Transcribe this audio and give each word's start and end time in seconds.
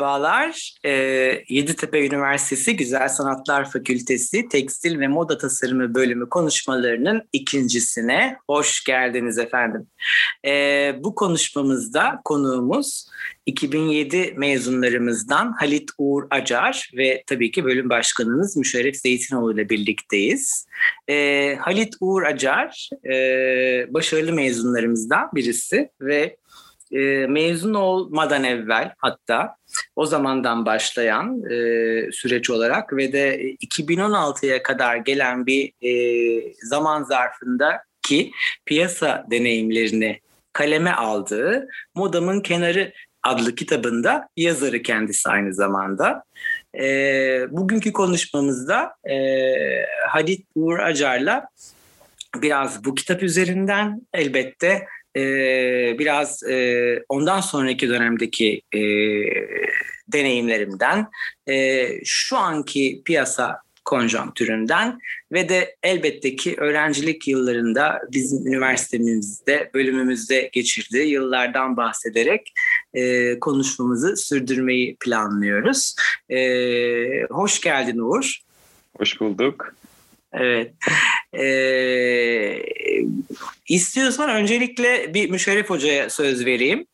Merhabalar. 0.00 0.74
Ee, 0.84 1.44
Yeditepe 1.48 2.06
Üniversitesi 2.06 2.76
Güzel 2.76 3.08
Sanatlar 3.08 3.70
Fakültesi 3.70 4.48
Tekstil 4.48 5.00
ve 5.00 5.08
Moda 5.08 5.38
Tasarımı 5.38 5.94
bölümü 5.94 6.28
konuşmalarının 6.28 7.22
ikincisine 7.32 8.36
hoş 8.46 8.84
geldiniz 8.84 9.38
efendim. 9.38 9.86
Ee, 10.46 10.94
bu 10.98 11.14
konuşmamızda 11.14 12.20
konuğumuz 12.24 13.06
2007 13.46 14.34
mezunlarımızdan 14.36 15.52
Halit 15.52 15.90
Uğur 15.98 16.22
Acar 16.30 16.90
ve 16.96 17.24
tabii 17.26 17.50
ki 17.50 17.64
bölüm 17.64 17.90
başkanımız 17.90 18.56
Müşerref 18.56 18.96
Zeytinoğlu 18.96 19.54
ile 19.54 19.68
birlikteyiz. 19.68 20.66
Ee, 21.08 21.56
Halit 21.60 21.94
Uğur 22.00 22.22
Acar 22.22 22.90
e, 23.12 23.14
başarılı 23.94 24.32
mezunlarımızdan 24.32 25.30
birisi 25.34 25.90
ve 26.00 26.36
e, 26.92 27.26
mezun 27.26 27.74
olmadan 27.74 28.44
evvel 28.44 28.94
hatta 28.98 29.56
o 29.96 30.06
zamandan 30.06 30.66
başlayan 30.66 31.42
e, 31.50 32.12
süreç 32.12 32.50
olarak 32.50 32.96
ve 32.96 33.12
de 33.12 33.42
2016'ya 33.52 34.62
kadar 34.62 34.96
gelen 34.96 35.46
bir 35.46 35.72
e, 35.82 36.54
zaman 36.62 37.02
zarfında 37.02 37.82
ki 38.02 38.30
piyasa 38.66 39.26
deneyimlerini 39.30 40.20
kaleme 40.52 40.92
aldığı 40.92 41.68
Modamın 41.94 42.40
Kenarı 42.40 42.92
adlı 43.22 43.54
kitabında 43.54 44.28
yazarı 44.36 44.82
kendisi 44.82 45.28
aynı 45.28 45.54
zamanda. 45.54 46.24
E, 46.80 46.84
bugünkü 47.50 47.92
konuşmamızda 47.92 48.94
e, 49.10 49.16
Halit 50.08 50.46
Uğur 50.54 50.78
Acar'la 50.78 51.48
biraz 52.36 52.84
bu 52.84 52.94
kitap 52.94 53.22
üzerinden 53.22 54.06
elbette 54.12 54.86
e, 55.16 55.22
biraz 55.98 56.42
e, 56.42 57.02
ondan 57.08 57.40
sonraki 57.40 57.88
dönemdeki 57.88 58.62
e, 58.74 58.80
deneyimlerimden, 60.08 61.06
e, 61.48 61.88
şu 62.04 62.36
anki 62.36 63.02
piyasa 63.04 63.60
konjonktüründen 63.84 64.98
ve 65.32 65.48
de 65.48 65.76
elbette 65.82 66.36
ki 66.36 66.54
öğrencilik 66.58 67.28
yıllarında 67.28 68.00
bizim 68.12 68.46
üniversitemizde, 68.46 69.70
bölümümüzde 69.74 70.50
geçirdiği 70.52 71.08
yıllardan 71.08 71.76
bahsederek 71.76 72.52
e, 72.94 73.38
konuşmamızı 73.40 74.16
sürdürmeyi 74.16 74.96
planlıyoruz. 75.00 75.96
E, 76.28 76.38
hoş 77.30 77.60
geldin 77.60 77.98
Uğur. 77.98 78.38
Hoş 78.98 79.20
bulduk. 79.20 79.74
Evet. 80.32 80.72
Ee, 81.38 82.62
istiyorsan 83.68 84.30
öncelikle 84.30 85.14
bir 85.14 85.30
Müşerref 85.30 85.70
Hoca'ya 85.70 86.10
söz 86.10 86.46
vereyim. 86.46 86.86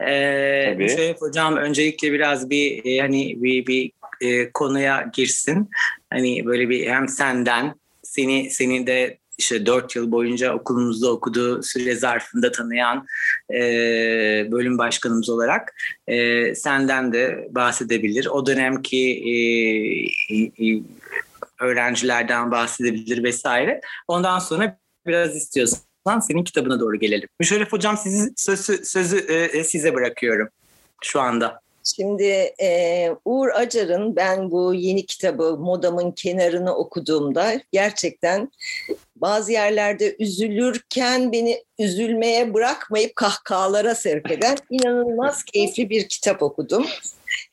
Ee, 0.00 0.74
Müşerref 0.78 1.20
Hocam 1.20 1.56
öncelikle 1.56 2.12
biraz 2.12 2.50
bir 2.50 2.84
e, 2.84 3.00
hani 3.00 3.42
bir, 3.42 3.66
bir 3.66 3.92
e, 4.20 4.50
konuya 4.50 5.10
girsin. 5.12 5.70
Hani 6.10 6.46
böyle 6.46 6.68
bir 6.68 6.86
hem 6.90 7.08
senden 7.08 7.74
seni 8.02 8.50
seni 8.50 8.86
de 8.86 9.18
işte 9.38 9.66
dört 9.66 9.96
yıl 9.96 10.12
boyunca 10.12 10.54
okulumuzda 10.54 11.12
okuduğu 11.12 11.62
süre 11.62 11.94
zarfında 11.94 12.52
tanıyan 12.52 13.06
e, 13.50 13.60
bölüm 14.50 14.78
başkanımız 14.78 15.30
olarak 15.30 15.74
e, 16.06 16.54
senden 16.54 17.12
de 17.12 17.48
bahsedebilir. 17.50 18.26
O 18.26 18.46
dönemki 18.46 19.10
e, 19.24 19.34
e, 20.36 20.82
öğrencilerden 21.64 22.50
bahsedebilir 22.50 23.24
vesaire. 23.24 23.80
Ondan 24.08 24.38
sonra 24.38 24.78
biraz 25.06 25.36
istiyorsan 25.36 26.20
senin 26.20 26.44
kitabına 26.44 26.80
doğru 26.80 26.96
gelelim. 26.96 27.28
Müşerref 27.40 27.72
Hocam 27.72 27.96
sizi, 27.96 28.32
sözü, 28.36 28.84
sözü 28.84 29.18
e, 29.18 29.64
size 29.64 29.94
bırakıyorum 29.94 30.48
şu 31.02 31.20
anda. 31.20 31.64
Şimdi 31.96 32.52
e, 32.62 33.10
Uğur 33.24 33.48
Acar'ın 33.48 34.16
ben 34.16 34.50
bu 34.50 34.74
yeni 34.74 35.06
kitabı 35.06 35.56
Modamın 35.56 36.12
Kenarını 36.12 36.74
okuduğumda 36.74 37.60
gerçekten 37.72 38.50
bazı 39.16 39.52
yerlerde 39.52 40.16
üzülürken 40.18 41.32
beni 41.32 41.64
üzülmeye 41.78 42.54
bırakmayıp 42.54 43.16
kahkahalara 43.16 43.94
sevk 43.94 44.30
eden 44.30 44.56
inanılmaz 44.70 45.44
keyifli 45.44 45.90
bir 45.90 46.08
kitap 46.08 46.42
okudum. 46.42 46.86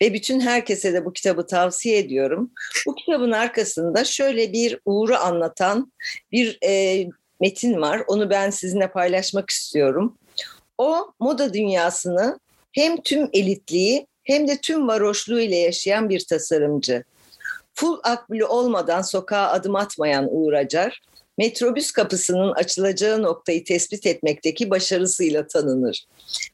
Ve 0.02 0.14
bütün 0.14 0.40
herkese 0.40 0.94
de 0.94 1.06
bu 1.06 1.14
kitabı 1.14 1.48
tavsiye 1.48 1.98
ediyorum. 1.98 2.52
Bu 2.88 2.96
kitabın 2.96 3.32
arkasında 3.32 4.04
şöyle 4.04 4.54
bir 4.54 4.80
uğru 4.86 5.16
anlatan 5.16 5.92
bir 6.32 6.58
e, 6.64 7.06
metin 7.40 7.82
var. 7.82 8.04
Onu 8.08 8.30
ben 8.30 8.50
sizinle 8.50 8.92
paylaşmak 8.92 9.50
istiyorum. 9.50 10.18
O 10.78 11.14
moda 11.20 11.54
dünyasını 11.54 12.40
hem 12.72 13.02
tüm 13.02 13.30
elitliği 13.34 14.08
hem 14.24 14.48
de 14.48 14.58
tüm 14.58 14.88
varoşluğu 14.88 15.40
ile 15.40 15.56
yaşayan 15.56 16.10
bir 16.10 16.26
tasarımcı. 16.26 17.04
Full 17.74 18.00
akbili 18.04 18.46
olmadan 18.46 19.02
sokağa 19.02 19.48
adım 19.48 19.76
atmayan 19.76 20.28
Uğur 20.32 20.54
Acar, 20.54 21.02
metrobüs 21.38 21.92
kapısının 21.92 22.52
açılacağı 22.52 23.22
noktayı 23.22 23.64
tespit 23.64 24.06
etmekteki 24.06 24.70
başarısıyla 24.70 25.48
tanınır. 25.48 26.06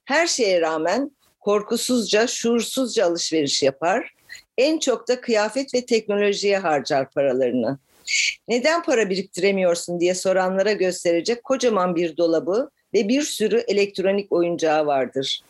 Her 0.06 0.28
şeye 0.28 0.62
rağmen 0.62 1.12
korkusuzca, 1.48 2.28
şuursuzca 2.28 3.06
alışveriş 3.06 3.64
yapar. 3.64 4.14
En 4.58 4.80
çok 4.80 5.08
da 5.08 5.22
kıyafet 5.22 5.74
ve 5.74 5.86
teknolojiye 5.86 6.58
harcar 6.58 7.12
paralarını. 7.12 7.80
Neden 8.48 8.84
para 8.84 9.10
biriktiremiyorsun 9.10 10.00
diye 10.00 10.16
soranlara 10.16 10.72
gösterecek 10.72 11.44
kocaman 11.44 11.96
bir 11.96 12.18
dolabı 12.18 12.70
ve 12.94 13.08
bir 13.08 13.22
sürü 13.22 13.58
elektronik 13.58 14.32
oyuncağı 14.32 14.86
vardır. 14.86 15.42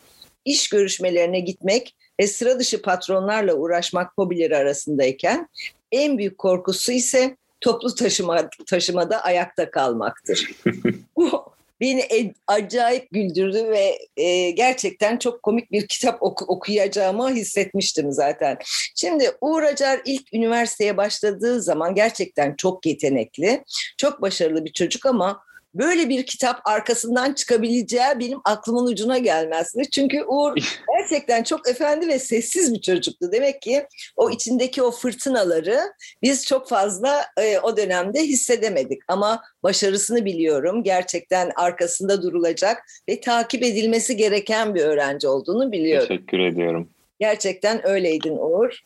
İş 0.44 0.68
görüşmelerine 0.68 1.40
gitmek 1.40 1.96
ve 2.20 2.26
sıra 2.26 2.58
dışı 2.58 2.82
patronlarla 2.82 3.54
uğraşmak 3.54 4.12
hobileri 4.16 4.56
arasındayken 4.56 5.48
en 5.92 6.18
büyük 6.18 6.38
korkusu 6.38 6.92
ise 6.92 7.36
toplu 7.60 7.94
taşıma, 7.94 8.50
taşımada 8.66 9.22
ayakta 9.22 9.70
kalmaktır. 9.70 10.50
Bu 11.16 11.57
beni 11.80 12.32
acayip 12.46 13.10
güldürdü 13.10 13.68
ve 13.68 13.98
e, 14.16 14.50
gerçekten 14.50 15.16
çok 15.16 15.42
komik 15.42 15.72
bir 15.72 15.86
kitap 15.86 16.22
oku, 16.22 16.44
okuyacağımı 16.44 17.34
hissetmiştim 17.34 18.12
zaten. 18.12 18.58
Şimdi 18.94 19.30
Uğur 19.40 19.62
Acar 19.62 20.00
ilk 20.04 20.34
üniversiteye 20.34 20.96
başladığı 20.96 21.62
zaman 21.62 21.94
gerçekten 21.94 22.54
çok 22.56 22.86
yetenekli, 22.86 23.64
çok 23.98 24.22
başarılı 24.22 24.64
bir 24.64 24.72
çocuk 24.72 25.06
ama 25.06 25.47
böyle 25.74 26.08
bir 26.08 26.26
kitap 26.26 26.60
arkasından 26.64 27.32
çıkabileceği 27.32 28.20
benim 28.20 28.38
aklımın 28.44 28.86
ucuna 28.86 29.18
gelmezdi. 29.18 29.90
Çünkü 29.90 30.24
Uğur 30.24 30.56
gerçekten 30.98 31.42
çok 31.42 31.68
efendi 31.68 32.08
ve 32.08 32.18
sessiz 32.18 32.74
bir 32.74 32.80
çocuktu. 32.80 33.32
Demek 33.32 33.62
ki 33.62 33.86
o 34.16 34.30
içindeki 34.30 34.82
o 34.82 34.90
fırtınaları 34.90 35.80
biz 36.22 36.46
çok 36.46 36.68
fazla 36.68 37.26
e, 37.40 37.58
o 37.58 37.76
dönemde 37.76 38.22
hissedemedik. 38.22 39.02
Ama 39.08 39.42
başarısını 39.62 40.24
biliyorum. 40.24 40.82
Gerçekten 40.82 41.50
arkasında 41.56 42.22
durulacak 42.22 42.84
ve 43.08 43.20
takip 43.20 43.62
edilmesi 43.62 44.16
gereken 44.16 44.74
bir 44.74 44.80
öğrenci 44.80 45.28
olduğunu 45.28 45.72
biliyorum. 45.72 46.08
Teşekkür 46.08 46.38
ediyorum. 46.38 46.88
Gerçekten 47.20 47.86
öyleydin 47.86 48.36
Uğur. 48.36 48.82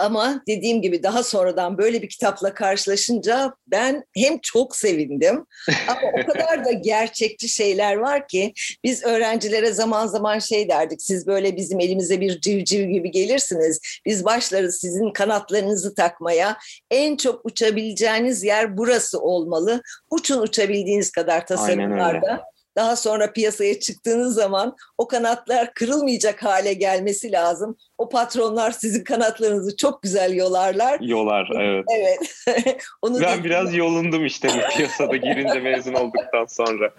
Ama 0.00 0.42
dediğim 0.48 0.82
gibi 0.82 1.02
daha 1.02 1.22
sonradan 1.22 1.78
böyle 1.78 2.02
bir 2.02 2.08
kitapla 2.08 2.54
karşılaşınca 2.54 3.54
ben 3.66 4.04
hem 4.16 4.38
çok 4.38 4.76
sevindim 4.76 5.46
ama 5.88 6.00
o 6.22 6.32
kadar 6.32 6.64
da 6.64 6.72
gerçekçi 6.72 7.48
şeyler 7.48 7.96
var 7.96 8.28
ki 8.28 8.52
biz 8.84 9.04
öğrencilere 9.04 9.72
zaman 9.72 10.06
zaman 10.06 10.38
şey 10.38 10.68
derdik 10.68 11.02
siz 11.02 11.26
böyle 11.26 11.56
bizim 11.56 11.80
elimize 11.80 12.20
bir 12.20 12.40
civciv 12.40 12.88
gibi 12.88 13.10
gelirsiniz. 13.10 13.80
Biz 14.06 14.24
başlarız 14.24 14.80
sizin 14.80 15.12
kanatlarınızı 15.12 15.94
takmaya. 15.94 16.56
En 16.90 17.16
çok 17.16 17.46
uçabileceğiniz 17.46 18.44
yer 18.44 18.76
burası 18.76 19.20
olmalı. 19.20 19.82
Uçun 20.10 20.42
uçabildiğiniz 20.42 21.10
kadar 21.10 21.46
tasarımlarda. 21.46 22.42
Daha 22.76 22.96
sonra 22.96 23.32
piyasaya 23.32 23.80
çıktığınız 23.80 24.34
zaman 24.34 24.76
o 24.98 25.08
kanatlar 25.08 25.74
kırılmayacak 25.74 26.42
hale 26.42 26.72
gelmesi 26.72 27.32
lazım 27.32 27.76
o 28.00 28.08
patronlar 28.08 28.70
sizin 28.70 29.04
kanatlarınızı 29.04 29.76
çok 29.76 30.02
güzel 30.02 30.34
yolarlar. 30.34 31.00
Yolar 31.00 31.48
evet. 31.60 31.84
Evet. 31.96 32.82
Onu 33.02 33.20
ben 33.20 33.44
biraz 33.44 33.74
yolundum 33.74 34.26
işte 34.26 34.48
bu 34.48 34.76
piyasada 34.76 35.16
girince 35.16 35.60
mezun 35.60 35.94
olduktan 35.94 36.46
sonra. 36.48 36.90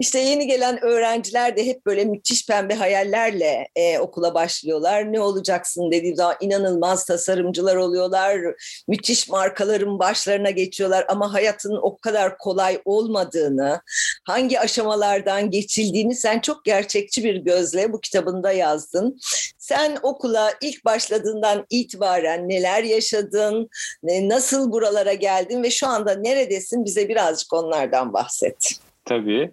İşte 0.00 0.18
yeni 0.18 0.46
gelen 0.46 0.84
öğrenciler 0.84 1.56
de 1.56 1.66
hep 1.66 1.86
böyle 1.86 2.04
müthiş 2.04 2.46
pembe 2.46 2.74
hayallerle 2.74 3.68
e, 3.76 3.98
okula 3.98 4.34
başlıyorlar. 4.34 5.12
Ne 5.12 5.20
olacaksın 5.20 5.90
dediğim 5.90 6.16
zaman 6.16 6.36
inanılmaz 6.40 7.04
tasarımcılar 7.04 7.76
oluyorlar. 7.76 8.38
Müthiş 8.88 9.28
markaların 9.28 9.98
başlarına 9.98 10.50
geçiyorlar 10.50 11.04
ama 11.08 11.32
hayatın 11.32 11.78
o 11.82 11.98
kadar 11.98 12.38
kolay 12.38 12.80
olmadığını, 12.84 13.80
hangi 14.24 14.60
aşamalardan 14.60 15.50
geçildiğini 15.50 16.14
sen 16.14 16.40
çok 16.40 16.64
gerçekçi 16.64 17.24
bir 17.24 17.36
gözle 17.36 17.92
bu 17.92 18.00
kitabında 18.00 18.52
yazdın. 18.52 19.18
Sen 19.70 19.96
okula 20.02 20.50
ilk 20.62 20.84
başladığından 20.84 21.66
itibaren 21.70 22.48
neler 22.48 22.84
yaşadın, 22.84 23.68
nasıl 24.02 24.72
buralara 24.72 25.14
geldin 25.14 25.62
ve 25.62 25.70
şu 25.70 25.86
anda 25.86 26.14
neredesin 26.14 26.84
bize 26.84 27.08
birazcık 27.08 27.52
onlardan 27.52 28.12
bahset. 28.12 28.80
Tabii. 29.04 29.50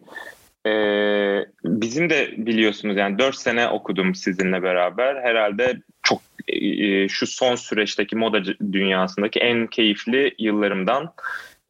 Ee, 0.67 1.45
bizim 1.63 2.09
de 2.09 2.29
biliyorsunuz 2.37 2.97
yani 2.97 3.19
4 3.19 3.35
sene 3.35 3.67
okudum 3.67 4.15
sizinle 4.15 4.63
beraber. 4.63 5.15
Herhalde 5.15 5.77
çok 6.03 6.21
e, 6.47 7.07
şu 7.07 7.27
son 7.27 7.55
süreçteki 7.55 8.15
moda 8.15 8.43
dünyasındaki 8.71 9.39
en 9.39 9.67
keyifli 9.67 10.35
yıllarımdan 10.39 11.13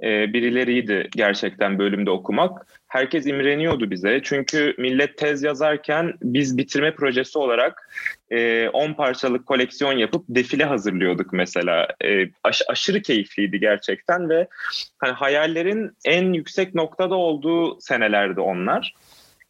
e, 0.04 0.34
birileriydi 0.34 1.10
gerçekten 1.16 1.80
bölümde 1.80 2.10
okumak. 2.10 2.77
Herkes 2.88 3.26
imreniyordu 3.26 3.92
bize 3.92 4.22
çünkü 4.24 4.76
millet 4.78 5.18
tez 5.18 5.44
yazarken 5.44 6.14
biz 6.22 6.58
bitirme 6.58 6.96
projesi 6.96 7.40
olarak 7.40 7.90
10 8.32 8.36
e, 8.36 8.94
parçalık 8.98 9.46
koleksiyon 9.46 9.94
yapıp 9.94 10.26
defile 10.30 10.66
hazırlıyorduk 10.66 11.34
mesela. 11.34 11.88
E, 12.04 12.30
aş, 12.44 12.62
aşırı 12.68 13.02
keyifliydi 13.02 13.60
gerçekten 13.60 14.30
ve 14.30 14.48
hani 14.98 15.12
hayallerin 15.12 15.92
en 16.06 16.34
yüksek 16.34 16.76
noktada 16.76 17.16
olduğu 17.16 17.82
senelerdi 17.82 18.40
onlar. 18.40 18.94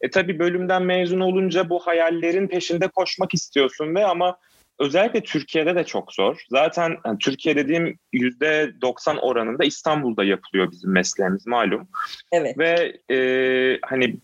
E 0.02 0.10
tabii 0.10 0.40
bölümden 0.40 0.84
mezun 0.84 1.20
olunca 1.20 1.70
bu 1.70 1.80
hayallerin 1.80 2.48
peşinde 2.48 2.88
koşmak 2.88 3.34
istiyorsun 3.34 3.96
ve 3.96 4.06
ama 4.06 4.38
özellikle 4.80 5.22
Türkiye'de 5.22 5.76
de 5.76 5.84
çok 5.84 6.14
zor. 6.14 6.38
Zaten 6.50 6.98
yani 7.06 7.18
Türkiye 7.18 7.56
dediğim 7.56 8.00
%90 8.14 9.20
oranında 9.20 9.66
İstanbul'da 9.66 10.24
yapılıyor 10.24 10.72
bizim 10.72 10.92
mesleğimiz 10.92 11.48
malum. 11.48 11.88
Evet. 12.32 12.58
Ve 12.58 12.98
e, 13.12 13.80
hani 13.86 14.16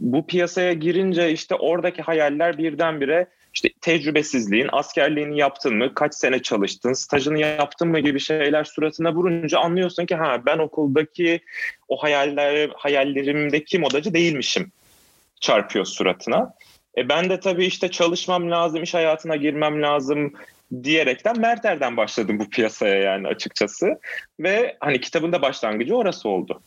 bu 0.00 0.26
piyasaya 0.26 0.72
girince 0.72 1.32
işte 1.32 1.54
oradaki 1.54 2.02
hayaller 2.02 2.58
birdenbire 2.58 3.26
işte 3.54 3.68
tecrübesizliğin, 3.80 4.68
askerliğini 4.72 5.38
yaptın 5.38 5.76
mı, 5.76 5.94
kaç 5.94 6.14
sene 6.14 6.42
çalıştın, 6.42 6.92
stajını 6.92 7.38
yaptın 7.38 7.88
mı 7.88 8.00
gibi 8.00 8.20
şeyler 8.20 8.64
suratına 8.64 9.14
vurunca 9.14 9.58
anlıyorsun 9.58 10.06
ki 10.06 10.14
ha 10.14 10.42
ben 10.46 10.58
okuldaki 10.58 11.40
o 11.88 12.02
hayaller 12.02 12.70
hayallerimdeki 12.76 13.78
modacı 13.78 14.14
değilmişim 14.14 14.72
çarpıyor 15.40 15.84
suratına. 15.84 16.54
E 16.98 17.08
ben 17.08 17.30
de 17.30 17.40
tabii 17.40 17.66
işte 17.66 17.90
çalışmam 17.90 18.50
lazım, 18.50 18.82
iş 18.82 18.94
hayatına 18.94 19.36
girmem 19.36 19.82
lazım 19.82 20.32
diyerekten 20.82 21.40
Merter'den 21.40 21.96
başladım 21.96 22.38
bu 22.38 22.50
piyasaya 22.50 22.94
yani 22.94 23.28
açıkçası. 23.28 24.00
Ve 24.40 24.76
hani 24.80 25.00
kitabın 25.00 25.32
da 25.32 25.42
başlangıcı 25.42 25.96
orası 25.96 26.28
oldu. 26.28 26.60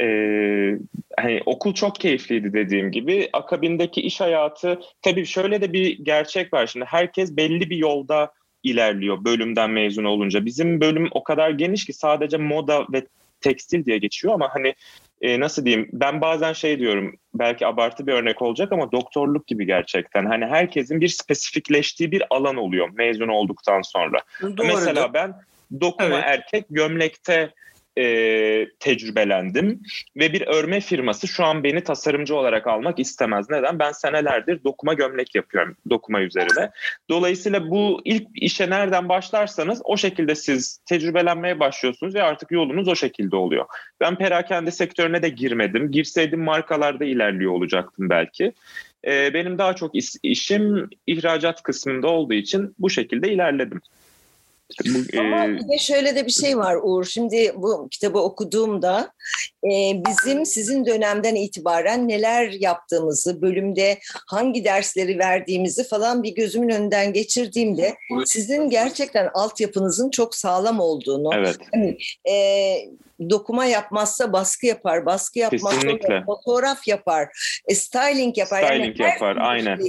Ee, 0.00 0.78
hani 1.18 1.42
okul 1.46 1.74
çok 1.74 2.00
keyifliydi 2.00 2.52
dediğim 2.52 2.90
gibi. 2.92 3.28
Akabindeki 3.32 4.00
iş 4.00 4.20
hayatı 4.20 4.80
tabii 5.02 5.26
şöyle 5.26 5.60
de 5.60 5.72
bir 5.72 5.98
gerçek 5.98 6.52
var. 6.52 6.66
Şimdi 6.66 6.86
herkes 6.86 7.36
belli 7.36 7.70
bir 7.70 7.76
yolda 7.76 8.32
ilerliyor 8.62 9.24
bölümden 9.24 9.70
mezun 9.70 10.04
olunca. 10.04 10.44
Bizim 10.44 10.80
bölüm 10.80 11.08
o 11.12 11.24
kadar 11.24 11.50
geniş 11.50 11.84
ki 11.84 11.92
sadece 11.92 12.36
moda 12.36 12.86
ve 12.92 13.06
tekstil 13.40 13.84
diye 13.84 13.98
geçiyor 13.98 14.34
ama 14.34 14.48
hani 14.54 14.74
e, 15.20 15.40
nasıl 15.40 15.64
diyeyim 15.64 15.88
ben 15.92 16.20
bazen 16.20 16.52
şey 16.52 16.78
diyorum 16.78 17.16
belki 17.34 17.66
abartı 17.66 18.06
bir 18.06 18.12
örnek 18.12 18.42
olacak 18.42 18.72
ama 18.72 18.92
doktorluk 18.92 19.46
gibi 19.46 19.66
gerçekten. 19.66 20.26
Hani 20.26 20.46
herkesin 20.46 21.00
bir 21.00 21.08
spesifikleştiği 21.08 22.10
bir 22.10 22.22
alan 22.30 22.56
oluyor 22.56 22.88
mezun 22.92 23.28
olduktan 23.28 23.82
sonra. 23.82 24.18
Doğru. 24.42 24.66
Mesela 24.66 25.14
ben 25.14 25.34
dokuma 25.80 26.14
evet. 26.14 26.24
erkek 26.26 26.64
gömlekte 26.70 27.50
e, 27.98 28.66
tecrübelendim 28.80 29.82
ve 30.16 30.32
bir 30.32 30.46
örme 30.46 30.80
firması 30.80 31.28
şu 31.28 31.44
an 31.44 31.64
beni 31.64 31.80
tasarımcı 31.80 32.36
olarak 32.36 32.66
almak 32.66 32.98
istemez. 32.98 33.50
Neden? 33.50 33.78
Ben 33.78 33.92
senelerdir 33.92 34.64
dokuma 34.64 34.94
gömlek 34.94 35.34
yapıyorum 35.34 35.76
dokuma 35.90 36.20
üzerine. 36.20 36.70
Dolayısıyla 37.08 37.70
bu 37.70 38.00
ilk 38.04 38.26
işe 38.34 38.70
nereden 38.70 39.08
başlarsanız 39.08 39.80
o 39.84 39.96
şekilde 39.96 40.34
siz 40.34 40.78
tecrübelenmeye 40.86 41.60
başlıyorsunuz 41.60 42.14
ve 42.14 42.22
artık 42.22 42.50
yolunuz 42.50 42.88
o 42.88 42.96
şekilde 42.96 43.36
oluyor. 43.36 43.64
Ben 44.00 44.16
perakende 44.16 44.70
sektörüne 44.70 45.22
de 45.22 45.28
girmedim. 45.28 45.90
Girseydim 45.90 46.40
markalarda 46.40 47.04
ilerliyor 47.04 47.52
olacaktım 47.52 48.10
belki. 48.10 48.52
E, 49.06 49.34
benim 49.34 49.58
daha 49.58 49.76
çok 49.76 49.94
is- 49.94 50.18
işim 50.22 50.88
ihracat 51.06 51.62
kısmında 51.62 52.08
olduğu 52.08 52.34
için 52.34 52.74
bu 52.78 52.90
şekilde 52.90 53.32
ilerledim. 53.32 53.80
Bu, 54.86 55.20
Ama 55.20 55.48
bir 55.48 55.68
de 55.68 55.78
şöyle 55.78 56.16
de 56.16 56.26
bir 56.26 56.30
şey 56.32 56.58
var 56.58 56.78
Uğur. 56.82 57.04
Şimdi 57.04 57.52
bu 57.56 57.88
kitabı 57.90 58.18
okuduğumda 58.18 59.12
e, 59.64 60.02
bizim 60.08 60.46
sizin 60.46 60.86
dönemden 60.86 61.34
itibaren 61.34 62.08
neler 62.08 62.50
yaptığımızı, 62.50 63.42
bölümde 63.42 63.98
hangi 64.26 64.64
dersleri 64.64 65.18
verdiğimizi 65.18 65.84
falan 65.84 66.22
bir 66.22 66.34
gözümün 66.34 66.68
önünden 66.68 67.12
geçirdiğimde 67.12 67.94
sizin 68.24 68.70
gerçekten 68.70 69.30
altyapınızın 69.34 70.10
çok 70.10 70.34
sağlam 70.34 70.80
olduğunu, 70.80 71.30
evet. 71.34 71.56
yani, 71.74 71.96
e, 72.28 72.34
dokuma 73.30 73.64
yapmazsa 73.64 74.32
baskı 74.32 74.66
yapar, 74.66 75.06
baskı 75.06 75.38
yapmazsa 75.38 75.88
fotoğraf 76.26 76.88
yapar, 76.88 77.28
e, 77.68 77.74
styling 77.74 78.38
yapar. 78.38 78.64
Styling 78.64 79.00
yani 79.00 79.10
yapar, 79.10 79.36
aynen. 79.40 79.80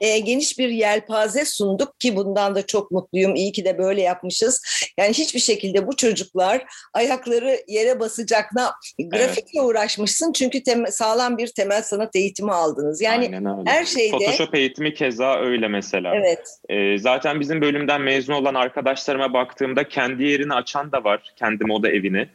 E, 0.00 0.18
geniş 0.18 0.58
bir 0.58 0.68
yelpaze 0.68 1.44
sunduk 1.44 2.00
ki 2.00 2.16
bundan 2.16 2.54
da 2.54 2.66
çok 2.66 2.90
mutluyum. 2.90 3.34
İyi 3.34 3.52
ki 3.52 3.64
de 3.64 3.78
böyle 3.78 3.91
yapmışız. 4.00 4.62
Yani 4.98 5.12
hiçbir 5.12 5.40
şekilde 5.40 5.86
bu 5.86 5.96
çocuklar 5.96 6.64
ayakları 6.94 7.60
yere 7.68 8.00
basacakna 8.00 8.72
grafikle 8.98 9.60
evet. 9.60 9.70
uğraşmışsın 9.70 10.32
çünkü 10.32 10.58
tem- 10.58 10.90
sağlam 10.90 11.38
bir 11.38 11.48
temel 11.48 11.82
sanat 11.82 12.16
eğitimi 12.16 12.52
aldınız. 12.52 13.00
Yani 13.00 13.40
her 13.66 13.84
şeyde... 13.84 14.10
Photoshop 14.10 14.54
eğitimi 14.54 14.94
keza 14.94 15.40
öyle 15.40 15.68
mesela. 15.68 16.14
Evet. 16.16 16.58
E, 16.68 16.98
zaten 16.98 17.40
bizim 17.40 17.60
bölümden 17.60 18.00
mezun 18.00 18.32
olan 18.32 18.54
arkadaşlarıma 18.54 19.32
baktığımda 19.32 19.88
kendi 19.88 20.24
yerini 20.24 20.54
açan 20.54 20.92
da 20.92 21.04
var. 21.04 21.32
Kendi 21.36 21.64
moda 21.64 21.88
evini 21.88 22.28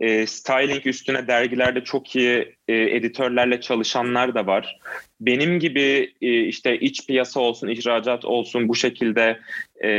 e, 0.00 0.26
styling 0.26 0.86
üstüne 0.86 1.26
dergilerde 1.26 1.84
çok 1.84 2.16
iyi 2.16 2.56
e, 2.68 2.74
editörlerle 2.74 3.60
çalışanlar 3.60 4.34
da 4.34 4.46
var. 4.46 4.78
Benim 5.20 5.58
gibi 5.58 6.14
e, 6.22 6.40
işte 6.44 6.78
iç 6.78 7.06
piyasa 7.06 7.40
olsun, 7.40 7.68
ihracat 7.68 8.24
olsun 8.24 8.68
bu 8.68 8.74
şekilde 8.74 9.40
e, 9.84 9.90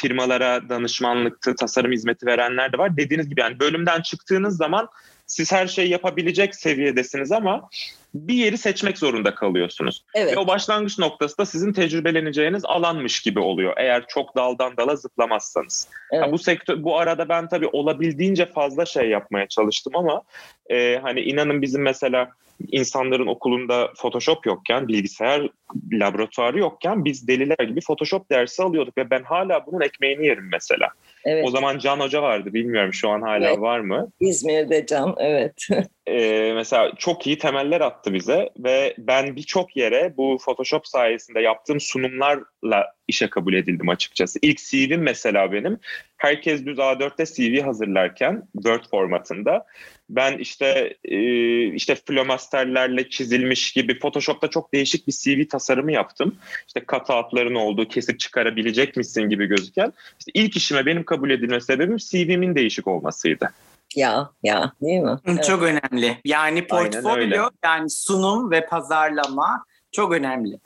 firmalara 0.00 0.68
danışmanlıktı, 0.68 1.54
tasarım 1.54 1.92
hizmeti 1.92 2.26
verenler 2.26 2.72
de 2.72 2.78
var. 2.78 2.96
Dediğiniz 2.96 3.28
gibi 3.28 3.40
yani 3.40 3.60
bölümden 3.60 4.02
çıktığınız 4.02 4.56
zaman 4.56 4.88
siz 5.26 5.52
her 5.52 5.66
şeyi 5.66 5.90
yapabilecek 5.90 6.54
seviyedesiniz 6.54 7.32
ama 7.32 7.68
bir 8.16 8.34
yeri 8.34 8.58
seçmek 8.58 8.98
zorunda 8.98 9.34
kalıyorsunuz. 9.34 10.04
Evet. 10.14 10.36
Ve 10.36 10.40
o 10.40 10.46
başlangıç 10.46 10.98
noktası 10.98 11.38
da 11.38 11.46
sizin 11.46 11.72
tecrübeleneceğiniz 11.72 12.64
alanmış 12.64 13.20
gibi 13.20 13.40
oluyor. 13.40 13.74
Eğer 13.76 14.06
çok 14.08 14.36
daldan 14.36 14.76
dala 14.76 14.96
zıplamazsanız. 14.96 15.88
Evet. 16.12 16.26
Ha, 16.26 16.32
bu 16.32 16.38
sektör 16.38 16.82
bu 16.82 16.98
arada 16.98 17.28
ben 17.28 17.48
tabii 17.48 17.66
olabildiğince 17.66 18.46
fazla 18.46 18.84
şey 18.84 19.08
yapmaya 19.08 19.48
çalıştım 19.48 19.96
ama 19.96 20.22
e, 20.70 20.98
hani 21.02 21.20
inanın 21.20 21.62
bizim 21.62 21.82
mesela 21.82 22.30
insanların 22.72 23.26
okulunda 23.26 23.92
Photoshop 23.96 24.46
yokken, 24.46 24.88
bilgisayar 24.88 25.48
laboratuvarı 25.92 26.58
yokken 26.58 27.04
biz 27.04 27.28
deliler 27.28 27.64
gibi 27.68 27.80
Photoshop 27.80 28.30
dersi 28.30 28.62
alıyorduk 28.62 28.98
ve 28.98 29.10
ben 29.10 29.22
hala 29.22 29.66
bunun 29.66 29.80
ekmeğini 29.80 30.26
yerim 30.26 30.48
mesela. 30.52 30.88
Evet. 31.24 31.44
O 31.48 31.50
zaman 31.50 31.78
Can 31.78 32.00
Hoca 32.00 32.22
vardı. 32.22 32.54
Bilmiyorum 32.54 32.94
şu 32.94 33.10
an 33.10 33.22
hala 33.22 33.48
evet. 33.48 33.60
var 33.60 33.80
mı? 33.80 34.10
İzmir'de 34.20 34.86
Can, 34.86 35.14
evet. 35.18 35.54
ee, 36.06 36.52
mesela 36.54 36.92
çok 36.98 37.26
iyi 37.26 37.38
temeller 37.38 37.80
attı 37.80 38.14
bize 38.14 38.50
ve 38.58 38.94
ben 38.98 39.36
birçok 39.36 39.76
yere 39.76 40.14
bu 40.16 40.38
Photoshop 40.40 40.86
sayesinde 40.86 41.40
yaptığım 41.40 41.80
sunumlarla 41.80 42.94
işe 43.08 43.30
kabul 43.30 43.54
edildim 43.54 43.88
açıkçası. 43.88 44.38
İlk 44.42 44.58
CV'm 44.58 45.02
mesela 45.02 45.52
benim. 45.52 45.78
Herkes 46.16 46.66
düz 46.66 46.78
A4'te 46.78 47.24
CV 47.26 47.62
hazırlarken 47.62 48.42
Word 48.52 48.84
formatında 48.90 49.66
ben 50.10 50.38
işte 50.38 50.96
e, 51.04 51.18
işte 51.66 51.94
flomasterlerle 51.94 53.08
çizilmiş 53.10 53.72
gibi 53.72 53.98
Photoshop'ta 53.98 54.48
çok 54.48 54.74
değişik 54.74 55.06
bir 55.06 55.12
CV 55.12 55.48
tasarımı 55.48 55.92
yaptım. 55.92 56.36
İşte 56.66 56.80
kat 56.80 57.10
altların 57.10 57.54
olduğu 57.54 57.88
kesip 57.88 58.20
çıkarabilecek 58.20 58.96
misin 58.96 59.22
gibi 59.22 59.46
gözüken. 59.46 59.92
İşte 60.18 60.30
ilk 60.34 60.56
işime 60.56 60.86
benim 60.86 61.04
kabul 61.04 61.30
edilme 61.30 61.60
sebebim 61.60 61.96
CV'min 61.96 62.54
değişik 62.54 62.86
olmasıydı. 62.86 63.50
Ya 63.96 64.30
ya 64.42 64.72
değil 64.82 65.00
mi? 65.00 65.18
Evet. 65.26 65.44
Çok 65.44 65.62
önemli. 65.62 66.18
Yani 66.24 66.66
portfolyo 66.66 67.50
yani 67.64 67.90
sunum 67.90 68.50
ve 68.50 68.66
pazarlama 68.66 69.64
çok 69.92 70.12
önemli. 70.12 70.58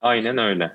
Aynen 0.00 0.38
öyle 0.38 0.72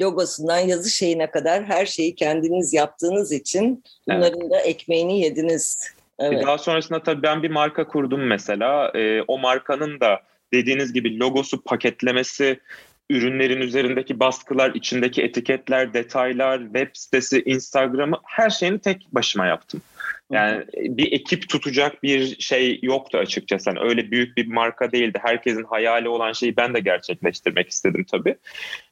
logosundan 0.00 0.58
yazı 0.58 0.90
şeyine 0.90 1.30
kadar 1.30 1.64
her 1.64 1.86
şeyi 1.86 2.14
kendiniz 2.14 2.74
yaptığınız 2.74 3.32
için 3.32 3.84
bunların 4.08 4.40
evet. 4.40 4.50
da 4.50 4.60
ekmeğini 4.60 5.20
yediniz. 5.20 5.94
Evet. 6.18 6.46
Daha 6.46 6.58
sonrasında 6.58 7.02
tabii 7.02 7.22
ben 7.22 7.42
bir 7.42 7.50
marka 7.50 7.86
kurdum 7.86 8.26
mesela. 8.26 8.90
E, 8.94 9.22
o 9.22 9.38
markanın 9.38 10.00
da 10.00 10.20
dediğiniz 10.52 10.92
gibi 10.92 11.18
logosu, 11.18 11.62
paketlemesi, 11.62 12.60
ürünlerin 13.10 13.60
üzerindeki 13.60 14.20
baskılar, 14.20 14.74
içindeki 14.74 15.22
etiketler, 15.22 15.94
detaylar, 15.94 16.60
web 16.64 16.88
sitesi, 16.92 17.42
Instagram'ı 17.42 18.20
her 18.24 18.50
şeyini 18.50 18.78
tek 18.78 19.06
başıma 19.12 19.46
yaptım. 19.46 19.82
Yani 20.30 20.64
bir 20.74 21.12
ekip 21.12 21.48
tutacak 21.48 22.02
bir 22.02 22.40
şey 22.40 22.78
yoktu 22.82 23.18
açıkçası. 23.18 23.70
Yani 23.70 23.80
öyle 23.80 24.10
büyük 24.10 24.36
bir 24.36 24.46
marka 24.46 24.92
değildi. 24.92 25.18
Herkesin 25.22 25.64
hayali 25.64 26.08
olan 26.08 26.32
şeyi 26.32 26.56
ben 26.56 26.74
de 26.74 26.80
gerçekleştirmek 26.80 27.68
istedim 27.68 28.06
tabii. 28.10 28.36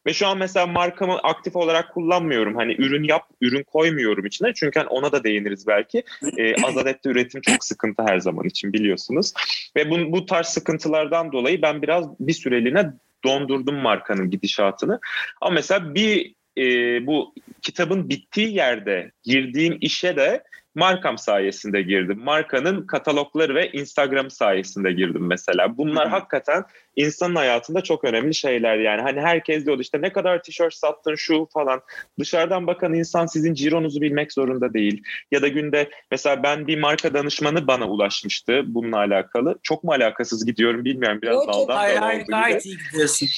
Ve 0.06 0.12
şu 0.12 0.26
an 0.26 0.38
mesela 0.38 0.66
markamı 0.66 1.18
aktif 1.18 1.56
olarak 1.56 1.94
kullanmıyorum. 1.94 2.54
Hani 2.54 2.74
ürün 2.78 3.04
yap, 3.04 3.22
ürün 3.40 3.62
koymuyorum 3.62 4.26
içine. 4.26 4.54
Çünkü 4.54 4.78
hani 4.78 4.88
ona 4.88 5.12
da 5.12 5.24
değiniriz 5.24 5.66
belki. 5.66 6.02
Ee, 6.36 6.54
az 6.64 6.76
adette 6.76 7.10
üretim 7.10 7.40
çok 7.40 7.64
sıkıntı 7.64 8.02
her 8.02 8.18
zaman 8.18 8.44
için 8.44 8.72
biliyorsunuz. 8.72 9.32
Ve 9.76 9.90
bu, 9.90 10.12
bu 10.12 10.26
tarz 10.26 10.46
sıkıntılardan 10.46 11.32
dolayı 11.32 11.62
ben 11.62 11.82
biraz 11.82 12.20
bir 12.20 12.32
süreliğine 12.32 12.92
dondurdum 13.24 13.76
markanın 13.76 14.30
gidişatını. 14.30 15.00
Ama 15.40 15.54
mesela 15.54 15.94
bir 15.94 16.34
e, 16.58 16.66
bu 17.06 17.34
kitabın 17.62 18.08
bittiği 18.08 18.54
yerde 18.54 19.12
girdiğim 19.22 19.78
işe 19.80 20.16
de 20.16 20.44
markam 20.74 21.18
sayesinde 21.18 21.82
girdim. 21.82 22.18
Markanın 22.24 22.86
katalogları 22.86 23.54
ve 23.54 23.70
Instagram 23.70 24.30
sayesinde 24.30 24.92
girdim 24.92 25.26
mesela. 25.26 25.76
Bunlar 25.76 26.08
hakikaten 26.08 26.64
insanın 26.96 27.34
hayatında 27.34 27.80
çok 27.80 28.04
önemli 28.04 28.34
şeyler 28.34 28.76
yani. 28.76 29.02
Hani 29.02 29.20
herkes 29.20 29.66
diyordu 29.66 29.82
işte 29.82 30.02
ne 30.02 30.12
kadar 30.12 30.42
tişört 30.42 30.74
sattın 30.74 31.14
şu 31.14 31.48
falan. 31.52 31.80
Dışarıdan 32.18 32.66
bakan 32.66 32.94
insan 32.94 33.26
sizin 33.26 33.54
cironuzu 33.54 34.00
bilmek 34.00 34.32
zorunda 34.32 34.74
değil. 34.74 35.02
Ya 35.30 35.42
da 35.42 35.48
günde 35.48 35.90
mesela 36.10 36.42
ben 36.42 36.66
bir 36.66 36.78
marka 36.78 37.14
danışmanı 37.14 37.66
bana 37.66 37.88
ulaşmıştı 37.88 38.62
bununla 38.66 38.96
alakalı. 38.96 39.58
Çok 39.62 39.84
mu 39.84 39.92
alakasız 39.92 40.46
gidiyorum 40.46 40.84
bilmiyorum. 40.84 41.18
Biraz 41.22 41.34
Yok, 41.34 41.48
daldan 41.48 41.76
hayır, 41.76 42.00
dal 42.00 42.14
oldu 42.14 42.24
gayet 42.28 42.66
iyi 42.66 42.76
gidiyorsun. 42.78 43.28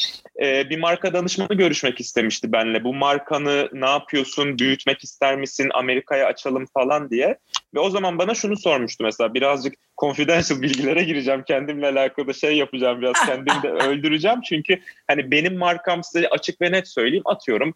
Ee, 0.42 0.70
bir 0.70 0.78
marka 0.78 1.12
danışmanı 1.12 1.54
görüşmek 1.54 2.00
istemişti 2.00 2.52
benle. 2.52 2.84
Bu 2.84 2.94
markanı 2.94 3.68
ne 3.72 3.90
yapıyorsun, 3.90 4.58
büyütmek 4.58 5.04
ister 5.04 5.36
misin, 5.36 5.70
Amerika'ya 5.74 6.26
açalım 6.26 6.66
falan 6.66 7.10
diye. 7.10 7.38
Ve 7.76 7.80
o 7.80 7.90
zaman 7.90 8.18
bana 8.18 8.34
şunu 8.34 8.56
sormuştu 8.56 9.04
mesela 9.04 9.34
birazcık 9.34 9.74
confidential 9.98 10.62
bilgilere 10.62 11.02
gireceğim. 11.02 11.42
Kendimle 11.42 11.86
alakalı 11.86 12.34
şey 12.34 12.56
yapacağım 12.56 13.00
biraz 13.00 13.14
kendimi 13.26 13.62
de 13.62 13.68
öldüreceğim. 13.70 14.40
Çünkü 14.40 14.80
hani 15.08 15.30
benim 15.30 15.58
markam 15.58 16.04
size 16.04 16.28
açık 16.28 16.60
ve 16.60 16.72
net 16.72 16.88
söyleyeyim 16.88 17.22
atıyorum 17.26 17.74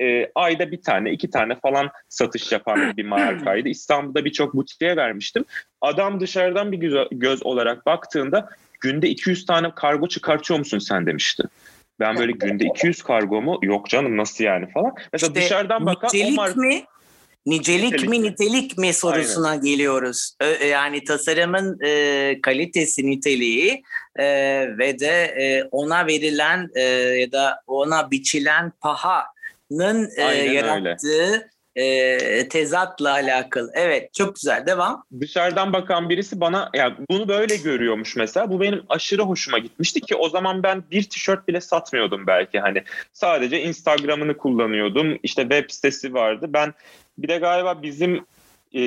e, 0.00 0.30
ayda 0.34 0.70
bir 0.70 0.82
tane 0.82 1.10
iki 1.10 1.30
tane 1.30 1.54
falan 1.60 1.90
satış 2.08 2.52
yapan 2.52 2.92
bir 2.96 3.06
markaydı. 3.06 3.68
İstanbul'da 3.68 4.24
birçok 4.24 4.54
butiğe 4.54 4.96
vermiştim. 4.96 5.44
Adam 5.80 6.20
dışarıdan 6.20 6.72
bir 6.72 6.78
göz, 6.78 7.08
göz 7.10 7.46
olarak 7.46 7.86
baktığında 7.86 8.48
günde 8.80 9.08
200 9.08 9.46
tane 9.46 9.74
kargo 9.74 10.08
çıkartıyor 10.08 10.58
musun 10.58 10.78
sen 10.78 11.06
demişti. 11.06 11.42
Ben 12.00 12.16
böyle 12.16 12.32
günde 12.32 12.64
200 12.64 13.02
kargo 13.02 13.42
mu? 13.42 13.58
Yok 13.62 13.88
canım 13.88 14.16
nasıl 14.16 14.44
yani 14.44 14.70
falan. 14.70 14.92
Mesela 15.12 15.30
işte 15.30 15.40
dışarıdan 15.40 15.86
bakan 15.86 16.10
o 16.26 16.30
marka... 16.30 16.60
mi? 16.60 16.84
Nicelik 17.46 17.92
nitelik 17.92 18.08
mi 18.08 18.22
nitelik 18.22 18.78
mi 18.78 18.92
sorusuna 18.92 19.48
Aynen. 19.48 19.64
geliyoruz. 19.64 20.36
Yani 20.70 21.04
tasarımın 21.04 21.78
e, 21.84 22.40
kalitesi, 22.42 23.10
niteliği 23.10 23.82
e, 24.16 24.24
ve 24.78 24.98
de 24.98 25.24
e, 25.24 25.64
ona 25.70 26.06
verilen 26.06 26.68
e, 26.74 26.82
ya 27.20 27.32
da 27.32 27.62
ona 27.66 28.10
biçilen 28.10 28.72
pahanın 28.80 30.10
e, 30.16 30.22
yarattığı 30.34 31.52
e, 31.76 32.48
tezatla 32.48 33.12
alakalı. 33.12 33.70
Evet 33.74 34.14
çok 34.14 34.34
güzel 34.34 34.66
devam. 34.66 35.04
Dışarıdan 35.20 35.72
bakan 35.72 36.08
birisi 36.08 36.40
bana 36.40 36.70
ya 36.74 36.96
bunu 37.10 37.28
böyle 37.28 37.56
görüyormuş 37.56 38.16
mesela. 38.16 38.50
Bu 38.50 38.60
benim 38.60 38.82
aşırı 38.88 39.22
hoşuma 39.22 39.58
gitmişti 39.58 40.00
ki 40.00 40.16
o 40.16 40.28
zaman 40.28 40.62
ben 40.62 40.84
bir 40.90 41.02
tişört 41.02 41.48
bile 41.48 41.60
satmıyordum 41.60 42.26
belki 42.26 42.60
hani. 42.60 42.82
Sadece 43.12 43.62
Instagram'ını 43.62 44.36
kullanıyordum. 44.36 45.18
İşte 45.22 45.42
web 45.42 45.70
sitesi 45.70 46.14
vardı. 46.14 46.46
Ben 46.48 46.74
bir 47.18 47.28
de 47.28 47.38
galiba 47.38 47.82
bizim 47.82 48.24
e, 48.74 48.82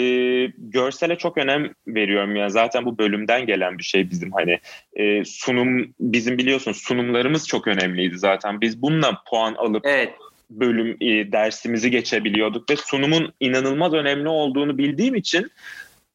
görsele 0.57 1.17
çok 1.17 1.37
önem 1.37 1.73
veriyorum 1.87 2.35
ya 2.35 2.49
zaten 2.49 2.85
bu 2.85 2.97
bölümden 2.97 3.45
gelen 3.45 3.77
bir 3.77 3.83
şey 3.83 4.09
bizim 4.09 4.31
hani 4.31 4.59
e, 4.93 5.25
sunum 5.25 5.93
bizim 5.99 6.37
biliyorsunuz 6.37 6.77
sunumlarımız 6.77 7.47
çok 7.47 7.67
önemliydi 7.67 8.17
zaten 8.17 8.61
biz 8.61 8.81
bununla 8.81 9.21
puan 9.29 9.53
alıp 9.53 9.85
evet. 9.85 10.13
bölüm 10.49 10.97
e, 11.01 11.31
dersimizi 11.31 11.91
geçebiliyorduk 11.91 12.69
ve 12.69 12.75
sunumun 12.75 13.33
inanılmaz 13.39 13.93
önemli 13.93 14.29
olduğunu 14.29 14.77
bildiğim 14.77 15.15
için 15.15 15.51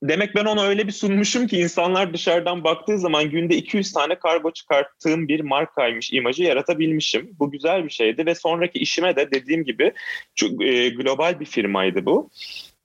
demek 0.03 0.35
ben 0.35 0.45
onu 0.45 0.63
öyle 0.63 0.87
bir 0.87 0.93
sunmuşum 0.93 1.47
ki 1.47 1.59
insanlar 1.59 2.15
dışarıdan 2.15 2.65
baktığı 2.65 2.99
zaman 2.99 3.31
günde 3.31 3.57
200 3.57 3.93
tane 3.93 4.19
kargo 4.19 4.51
çıkarttığım 4.51 5.29
bir 5.29 5.41
markaymış 5.41 6.13
imajı 6.13 6.43
yaratabilmişim. 6.43 7.37
Bu 7.39 7.51
güzel 7.51 7.85
bir 7.85 7.91
şeydi 7.91 8.27
ve 8.27 8.35
sonraki 8.35 8.79
işime 8.79 9.17
de 9.17 9.31
dediğim 9.31 9.65
gibi 9.65 9.93
çok, 10.35 10.65
e, 10.65 10.89
global 10.89 11.41
bir 11.41 11.47
firmaydı 11.47 12.07
bu. 12.07 12.31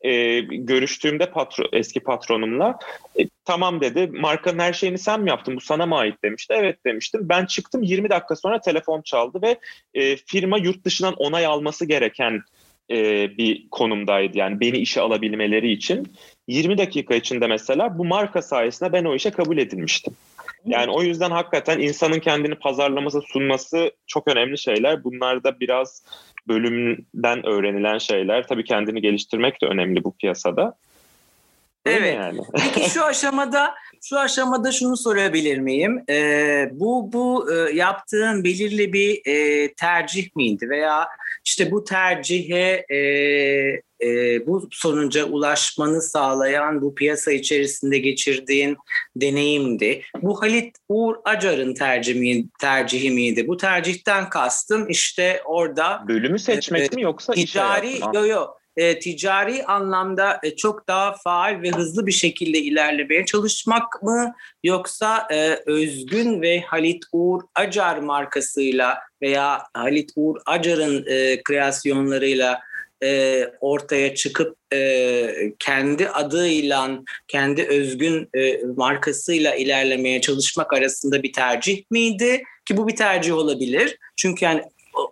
E, 0.02 0.40
görüştüğümde 0.40 1.32
patro, 1.32 1.64
eski 1.74 2.00
patronumla 2.00 2.80
e, 3.20 3.24
tamam 3.46 3.82
dedi 3.82 4.08
markanın 4.08 4.60
her 4.60 4.74
şeyini 4.74 4.98
sen 4.98 5.22
mi 5.22 5.30
yaptın 5.30 5.56
bu 5.56 5.62
sana 5.62 5.86
mı 5.86 5.98
ait 5.98 6.24
demişti. 6.24 6.54
Evet 6.58 6.86
demiştim. 6.86 7.30
Ben 7.30 7.46
çıktım 7.46 7.84
20 7.84 8.10
dakika 8.10 8.36
sonra 8.36 8.62
telefon 8.62 9.02
çaldı 9.02 9.42
ve 9.42 9.60
e, 9.94 10.16
firma 10.16 10.58
yurt 10.58 10.86
dışından 10.86 11.14
onay 11.14 11.46
alması 11.46 11.86
gereken 11.86 12.42
e, 12.92 13.30
bir 13.38 13.70
konumdaydı. 13.70 14.38
Yani 14.38 14.60
beni 14.60 14.78
işe 14.78 15.02
alabilmeleri 15.02 15.72
için 15.72 16.14
20 16.48 16.78
dakika 16.78 17.16
içinde 17.16 17.48
mesela 17.48 17.98
bu 17.98 18.06
marka 18.06 18.42
sayesinde 18.42 18.94
ben 18.94 19.06
o 19.06 19.16
işe 19.16 19.32
kabul 19.32 19.58
edilmiştim. 19.58 20.14
Yani 20.66 20.92
o 20.92 21.04
yüzden 21.04 21.32
hakikaten 21.32 21.80
insanın 21.80 22.20
kendini 22.20 22.56
pazarlaması, 22.56 23.22
sunması 23.22 23.92
çok 24.08 24.28
önemli 24.28 24.58
şeyler. 24.58 25.04
Bunlar 25.04 25.44
da 25.44 25.60
biraz 25.60 26.04
bölümden 26.48 27.46
öğrenilen 27.46 27.98
şeyler. 27.98 28.48
Tabii 28.48 28.64
kendini 28.64 29.02
geliştirmek 29.02 29.62
de 29.62 29.66
önemli 29.66 30.04
bu 30.04 30.16
piyasada. 30.18 30.76
evet. 31.86 32.16
Yani. 32.16 32.40
Peki 32.54 32.90
şu 32.90 33.06
aşamada 33.06 33.76
şu 34.10 34.20
aşamada 34.20 34.72
şunu 34.72 34.98
sorabilir 34.98 35.58
miyim? 35.58 36.04
Ee, 36.10 36.70
bu 36.72 37.14
bu 37.14 37.54
e, 37.54 37.76
yaptığın 37.76 38.44
belirli 38.44 38.94
bir 38.94 39.22
e, 39.26 39.74
tercih 39.74 40.36
miydi 40.36 40.70
veya 40.70 41.08
işte 41.46 41.72
bu 41.72 41.84
tercihe 41.84 42.86
e, 42.90 42.98
e, 44.02 44.48
bu 44.48 44.68
sonuca 44.72 45.26
ulaşmanı 45.26 46.02
sağlayan 46.02 46.82
bu 46.82 46.96
piyasa 46.96 47.32
içerisinde 47.32 47.98
geçirdiğin 47.98 48.78
deneyimdi. 49.16 50.02
Bu 50.22 50.42
Halit 50.42 50.78
Uğur 50.90 51.16
Acar'ın 51.26 51.74
tercihi, 51.74 52.46
tercihi 52.60 53.12
miydi? 53.12 53.48
Bu 53.48 53.58
tercihten 53.58 54.30
kastım 54.30 54.90
işte 54.90 55.42
orada... 55.46 56.04
Bölümü 56.08 56.40
seçmek 56.40 56.94
e, 56.94 56.96
mi 56.96 57.02
yoksa 57.02 57.34
ticari? 57.34 58.00
Yok 58.14 58.28
yok 58.28 58.65
e, 58.78 59.00
ticari 59.00 59.66
anlamda 59.66 60.40
e, 60.44 60.56
çok 60.56 60.88
daha 60.88 61.14
faal 61.14 61.62
ve 61.62 61.72
hızlı 61.72 62.08
bir 62.08 62.12
şekilde 62.12 62.60
ilerlemeye 62.60 63.26
çalışmak 63.26 64.04
mı 64.04 64.34
yoksa 64.64 65.28
e, 65.32 65.60
Özgün 65.66 66.42
ve 66.42 66.62
Halit 66.62 67.04
Uğur 67.12 67.42
Acar 67.56 67.98
markasıyla 67.98 68.98
veya 69.22 69.64
Halit 69.74 70.12
Uğur 70.16 70.36
Acar'ın 70.46 71.06
e, 71.08 71.44
kreasyonlarıyla 71.44 72.60
e, 73.04 73.44
ortaya 73.62 74.16
çıkıp 74.16 74.58
e, 74.74 75.30
kendi 75.60 76.10
adıyla, 76.10 77.00
kendi 77.28 77.64
özgün 77.64 78.30
e, 78.34 78.64
markasıyla 78.78 79.56
ilerlemeye 79.56 80.22
çalışmak 80.22 80.74
arasında 80.74 81.24
bir 81.24 81.34
tercih 81.34 81.84
miydi? 81.92 82.44
Ki 82.66 82.78
bu 82.78 82.88
bir 82.88 82.96
tercih 82.96 83.34
olabilir. 83.34 83.98
Çünkü 84.16 84.46
yani 84.46 84.62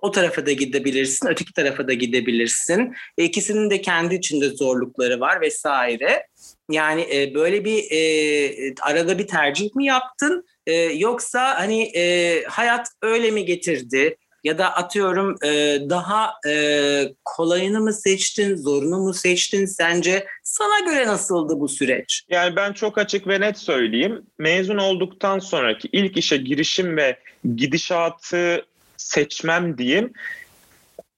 o 0.02 0.12
tarafa 0.12 0.46
da 0.46 0.52
gidebilirsin, 0.52 1.28
öteki 1.28 1.54
tarafa 1.54 1.88
da 1.88 1.94
gidebilirsin. 1.94 2.96
E, 3.18 3.24
ikisinin 3.24 3.70
de 3.70 3.82
kendi 3.82 4.16
içinde 4.16 4.50
zorlukları 4.50 5.20
var 5.20 5.42
vesaire. 5.42 6.28
Yani 6.72 7.02
e, 7.16 7.34
böyle 7.34 7.66
bir 7.66 7.92
e, 7.92 8.74
arada 8.82 9.20
bir 9.20 9.28
tercih 9.28 9.75
mi 9.75 9.86
yaptın? 9.86 10.46
E, 10.68 10.74
yoksa 10.75 11.60
hani 11.60 11.82
e, 11.84 12.44
hayat 12.44 12.88
öyle 13.02 13.32
mi 13.32 13.46
getirdi? 13.46 14.18
Ya 14.44 14.58
da 14.58 14.74
atıyorum 14.74 15.36
e, 15.46 15.78
daha 15.90 16.34
e, 16.48 17.13
kolayını 17.25 17.80
mı 17.80 17.94
seçtin, 17.94 18.56
zorunu 18.56 19.00
mu 19.00 19.13
seçtin? 19.13 19.66
Sence 19.66 20.28
sana 20.44 20.80
göre 20.80 21.08
nasıldı 21.08 21.60
bu 21.60 21.70
süreç? 21.70 22.24
Yani 22.30 22.56
ben 22.56 22.74
çok 22.74 22.98
açık 22.98 23.28
ve 23.28 23.40
net 23.40 23.58
söyleyeyim. 23.58 24.25
Mezun 24.40 24.78
olduktan 24.78 25.40
sonraki 25.40 25.90
ilk 25.92 26.18
işe 26.18 26.38
girişim 26.38 26.98
ve 26.98 27.18
gidişatı 27.56 28.66
seçmem 29.13 29.77
diyeyim 29.77 30.13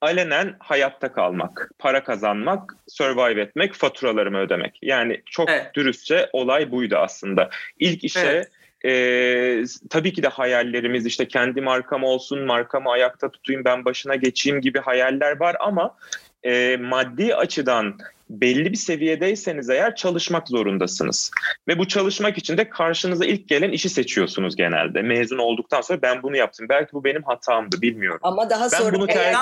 alenen 0.01 0.55
hayatta 0.59 1.13
kalmak, 1.13 1.71
para 1.79 2.03
kazanmak, 2.03 2.75
survive 2.87 3.41
etmek, 3.41 3.73
faturalarımı 3.73 4.37
ödemek. 4.37 4.79
Yani 4.81 5.21
çok 5.25 5.49
evet. 5.49 5.75
dürüstçe 5.75 6.29
olay 6.33 6.71
buydu 6.71 6.97
aslında. 6.97 7.49
İlk 7.79 8.03
işe 8.03 8.19
evet. 8.19 8.51
Ee, 8.85 9.63
tabii 9.89 10.13
ki 10.13 10.23
de 10.23 10.27
hayallerimiz 10.27 11.05
işte 11.05 11.27
kendi 11.27 11.61
markam 11.61 12.03
olsun, 12.03 12.39
markamı 12.39 12.89
ayakta 12.89 13.31
tutayım, 13.31 13.65
ben 13.65 13.85
başına 13.85 14.15
geçeyim 14.15 14.61
gibi 14.61 14.79
hayaller 14.79 15.39
var 15.39 15.55
ama 15.59 15.97
e, 16.43 16.77
maddi 16.77 17.35
açıdan 17.35 17.97
belli 18.29 18.71
bir 18.71 18.77
seviyedeyseniz 18.77 19.69
eğer 19.69 19.95
çalışmak 19.95 20.47
zorundasınız. 20.47 21.31
Ve 21.67 21.79
bu 21.79 21.87
çalışmak 21.87 22.37
için 22.37 22.57
de 22.57 22.69
karşınıza 22.69 23.25
ilk 23.25 23.47
gelen 23.47 23.71
işi 23.71 23.89
seçiyorsunuz 23.89 24.55
genelde. 24.55 25.01
Mezun 25.01 25.37
olduktan 25.37 25.81
sonra 25.81 26.01
ben 26.01 26.23
bunu 26.23 26.37
yaptım. 26.37 26.65
Belki 26.69 26.93
bu 26.93 27.03
benim 27.03 27.23
hatamdı 27.23 27.81
bilmiyorum. 27.81 28.19
Ama 28.23 28.49
daha 28.49 28.71
ben 28.71 28.77
sonra 28.77 28.93
bunu 28.93 29.07
ter- 29.07 29.33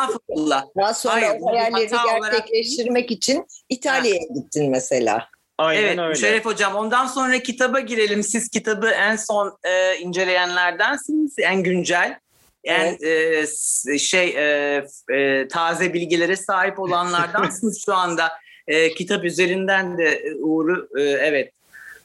daha 0.78 0.94
sonra 0.94 1.16
Hayır, 1.16 1.42
o 1.42 1.52
hayallerini 1.52 1.90
gerçekleştirmek 2.22 3.04
olarak... 3.04 3.12
için 3.12 3.46
İtalya'ya 3.70 4.22
gittin 4.36 4.72
mesela. 4.72 5.28
Aynen 5.58 5.84
evet, 5.84 6.00
öyle. 6.00 6.16
Şeref 6.16 6.46
Hocam 6.46 6.76
ondan 6.76 7.06
sonra 7.06 7.40
kitaba 7.40 7.80
girelim. 7.80 8.24
Siz 8.24 8.50
kitabı 8.50 8.90
en 8.90 9.16
son 9.16 9.58
e, 9.64 9.98
inceleyenlerdensiniz. 9.98 11.36
En 11.40 11.64
güncel. 11.64 12.20
En 12.64 12.98
evet. 13.02 13.54
e, 13.88 14.00
şey 14.00 14.28
e, 14.28 14.86
e, 15.14 15.48
taze 15.48 15.94
bilgilere 15.94 16.36
sahip 16.36 16.80
olanlardansınız 16.80 17.86
şu 17.86 17.94
anda. 17.94 18.32
E, 18.68 18.90
kitap 18.90 19.26
üzerinden 19.26 19.98
de 19.98 20.36
Uğur'u 20.40 20.90
e, 20.98 21.02
evet 21.02 21.52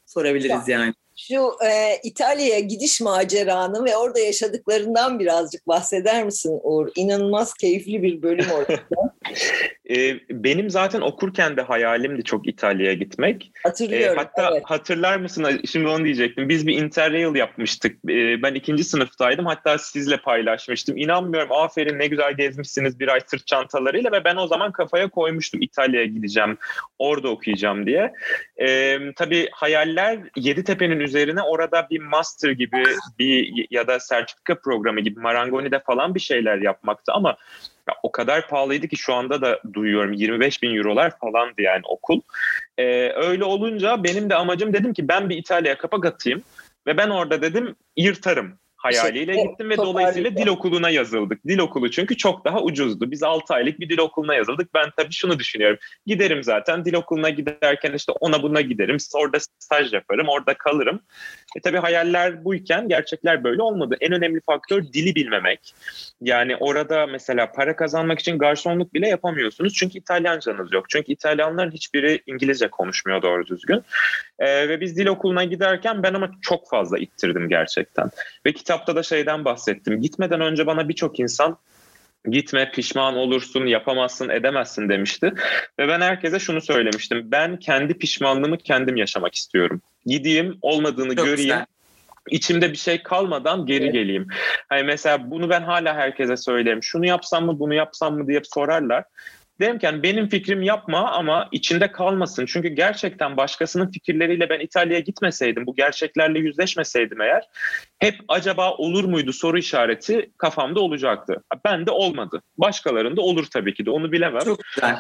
sorabiliriz 0.07 0.69
yani 0.69 0.95
şu 1.19 1.51
e, 1.65 1.97
İtalya'ya 2.05 2.61
gidiş 2.61 3.01
maceranı 3.01 3.85
ve 3.85 3.97
orada 3.97 4.19
yaşadıklarından 4.19 5.19
birazcık 5.19 5.69
bahseder 5.69 6.25
misin 6.25 6.61
Uğur? 6.63 6.89
İnanılmaz 6.97 7.55
keyifli 7.55 8.03
bir 8.03 8.23
bölüm 8.23 8.47
orada. 8.51 8.81
e, 9.91 10.21
benim 10.31 10.71
zaten 10.71 11.01
okurken 11.01 11.57
de 11.57 11.63
hayalimdi 11.63 12.25
çok 12.25 12.49
İtalya'ya 12.49 12.93
gitmek. 12.93 13.53
Hatırlıyorum. 13.63 14.19
E, 14.19 14.23
hatta 14.23 14.51
evet. 14.53 14.63
hatırlar 14.65 15.17
mısın? 15.17 15.61
Şimdi 15.71 15.89
onu 15.89 16.05
diyecektim. 16.05 16.49
Biz 16.49 16.67
bir 16.67 16.83
Interrail 16.83 17.35
yapmıştık. 17.35 17.97
E, 18.09 18.43
ben 18.43 18.55
ikinci 18.55 18.85
sınıftaydım. 18.85 19.47
Hatta 19.47 19.79
sizle 19.79 20.17
paylaşmıştım. 20.17 20.97
İnanmıyorum. 20.97 21.53
Aferin 21.53 21.99
ne 21.99 22.07
güzel 22.07 22.33
gezmişsiniz 22.33 23.01
bir 23.01 23.09
ay 23.09 23.21
sırt 23.27 23.47
çantalarıyla 23.47 24.13
ve 24.13 24.25
ben 24.25 24.37
o 24.37 24.47
zaman 24.47 24.73
kafaya 24.73 25.09
koymuştum 25.09 25.63
İtalya'ya 25.63 26.07
gideceğim. 26.07 26.59
Orada 26.99 27.29
okuyacağım 27.29 27.87
diye. 27.87 28.13
E, 28.61 28.99
tabii 29.17 29.49
hayaller 29.53 30.19
Yeditepe'nin 30.37 31.01
üzerine 31.09 31.43
orada 31.43 31.87
bir 31.91 32.00
master 32.00 32.50
gibi 32.50 32.85
bir 33.19 33.67
ya 33.71 33.87
da 33.87 34.00
sertifika 34.00 34.61
programı 34.61 35.00
gibi 35.00 35.21
Marangoni'de 35.21 35.81
falan 35.81 36.15
bir 36.15 36.21
şeyler 36.21 36.59
yapmaktı 36.59 37.12
ama 37.12 37.37
ya 37.88 37.95
o 38.03 38.12
kadar 38.12 38.49
pahalıydı 38.49 38.88
ki 38.88 38.97
şu 38.97 39.15
anda 39.15 39.41
da 39.41 39.61
duyuyorum 39.73 40.12
25 40.12 40.62
bin 40.62 40.77
eurolar 40.77 41.19
falandı 41.19 41.62
yani 41.62 41.83
okul. 41.85 42.21
Ee, 42.79 43.12
öyle 43.17 43.45
olunca 43.45 44.05
benim 44.05 44.31
de 44.31 44.35
amacım 44.35 44.73
dedim 44.73 44.93
ki 44.93 45.09
ben 45.09 45.29
bir 45.29 45.37
İtalya'ya 45.37 45.79
kapak 45.79 46.07
atayım 46.07 46.43
ve 46.87 46.97
ben 46.97 47.09
orada 47.09 47.43
dedim 47.43 47.77
yırtarım 47.97 48.59
hayaliyle 48.78 49.35
şey, 49.35 49.42
gittim 49.42 49.70
ve 49.70 49.76
dolayısıyla 49.76 50.37
dil 50.37 50.47
okuluna 50.47 50.90
yazıldık. 50.90 51.47
Dil 51.47 51.58
okulu 51.58 51.90
çünkü 51.90 52.16
çok 52.16 52.44
daha 52.44 52.62
ucuzdu. 52.62 53.11
Biz 53.11 53.23
6 53.23 53.54
aylık 53.54 53.80
bir 53.80 53.88
dil 53.88 53.99
okuluna 53.99 54.35
yazıldık. 54.35 54.75
Ben 54.75 54.90
tabii 54.97 55.12
şunu 55.12 55.38
düşünüyorum. 55.38 55.78
Giderim 56.06 56.42
zaten 56.42 56.85
dil 56.85 56.94
okuluna 56.94 57.30
giderken 57.30 57.92
işte 57.92 58.12
ona 58.12 58.42
buna 58.42 58.61
giderim. 58.61 58.97
Orada 59.14 59.38
staj 59.58 59.92
yaparım, 59.92 60.28
orada 60.28 60.54
kalırım. 60.54 61.00
E 61.56 61.61
tabii 61.61 61.78
hayaller 61.78 62.44
buyken 62.44 62.88
gerçekler 62.88 63.44
böyle 63.44 63.62
olmadı. 63.62 63.97
En 64.00 64.12
önemli 64.12 64.40
faktör 64.47 64.82
dili 64.82 65.14
bilmemek. 65.14 65.75
Yani 66.20 66.56
orada 66.56 67.06
mesela 67.06 67.52
para 67.52 67.76
kazanmak 67.76 68.18
için 68.18 68.38
garsonluk 68.38 68.94
bile 68.94 69.08
yapamıyorsunuz. 69.08 69.75
Çünkü 69.75 69.99
İtalyancanız 69.99 70.73
yok. 70.73 70.90
Çünkü 70.90 71.12
İtalyanların 71.12 71.70
hiçbiri 71.70 72.23
İngilizce 72.26 72.68
konuşmuyor 72.68 73.23
doğru 73.23 73.47
düzgün. 73.47 73.82
E, 74.38 74.68
ve 74.68 74.80
biz 74.80 74.97
dil 74.97 75.07
okuluna 75.07 75.45
giderken 75.45 76.02
ben 76.02 76.14
ama 76.14 76.30
çok 76.42 76.68
fazla 76.71 76.99
ittirdim 76.99 77.49
gerçekten. 77.49 78.11
Ve 78.47 78.52
kitapta 78.52 78.97
da 78.97 79.02
şeyden 79.02 79.45
bahsettim. 79.45 80.00
Gitmeden 80.00 80.40
önce 80.40 80.66
bana 80.66 80.88
birçok 80.88 81.21
insan 81.21 81.59
gitme 82.30 82.71
pişman 82.71 83.16
olursun 83.16 83.66
yapamazsın 83.66 84.28
edemezsin 84.28 84.88
demişti. 84.88 85.33
Ve 85.78 85.88
ben 85.88 86.00
herkese 86.00 86.38
şunu 86.38 86.61
söylemiştim. 86.61 87.23
Ben 87.25 87.57
kendi 87.57 87.95
pişmanlığımı 87.95 88.59
kendim 88.59 88.97
yaşamak 88.97 89.35
istiyorum. 89.35 89.83
Gideyim 90.07 90.59
olmadığını 90.62 91.16
Çok 91.16 91.26
göreyim. 91.26 91.49
Güzel 91.49 91.66
içimde 92.30 92.73
bir 92.73 92.76
şey 92.76 93.02
kalmadan 93.02 93.66
geri 93.66 93.85
evet. 93.85 93.92
geleyim. 93.92 94.26
Hani 94.68 94.83
mesela 94.83 95.30
bunu 95.30 95.50
ben 95.50 95.62
hala 95.62 95.95
herkese 95.95 96.37
söylerim. 96.37 96.83
Şunu 96.83 97.07
yapsam 97.07 97.47
mı, 97.47 97.59
bunu 97.59 97.75
yapsam 97.75 98.18
mı 98.18 98.26
diye 98.26 98.40
sorarlar. 98.45 99.04
Derim 99.61 99.79
ki 99.79 99.87
yani 99.87 100.03
benim 100.03 100.29
fikrim 100.29 100.62
yapma 100.62 101.11
ama 101.11 101.49
içinde 101.53 101.93
kalmasın. 101.93 102.47
Çünkü 102.47 102.69
gerçekten 102.69 103.37
başkasının 103.37 103.91
fikirleriyle 103.91 104.50
ben 104.50 104.61
İtalya'ya 104.61 105.00
gitmeseydim, 105.00 105.67
bu 105.67 105.75
gerçeklerle 105.75 106.38
yüzleşmeseydim 106.38 107.21
eğer 107.21 107.49
hep 107.99 108.15
acaba 108.29 108.73
olur 108.73 109.05
muydu 109.05 109.33
soru 109.33 109.59
işareti 109.59 110.31
kafamda 110.38 110.81
olacaktı. 110.81 111.43
Ben 111.65 111.87
de 111.87 111.91
olmadı. 111.91 112.43
Başkalarında 112.59 113.21
olur 113.21 113.47
tabii 113.53 113.75
ki 113.75 113.87
de 113.87 113.91
onu 113.91 114.12
bilemem. 114.12 114.45
Çok 114.45 114.61
güzel. 114.75 114.97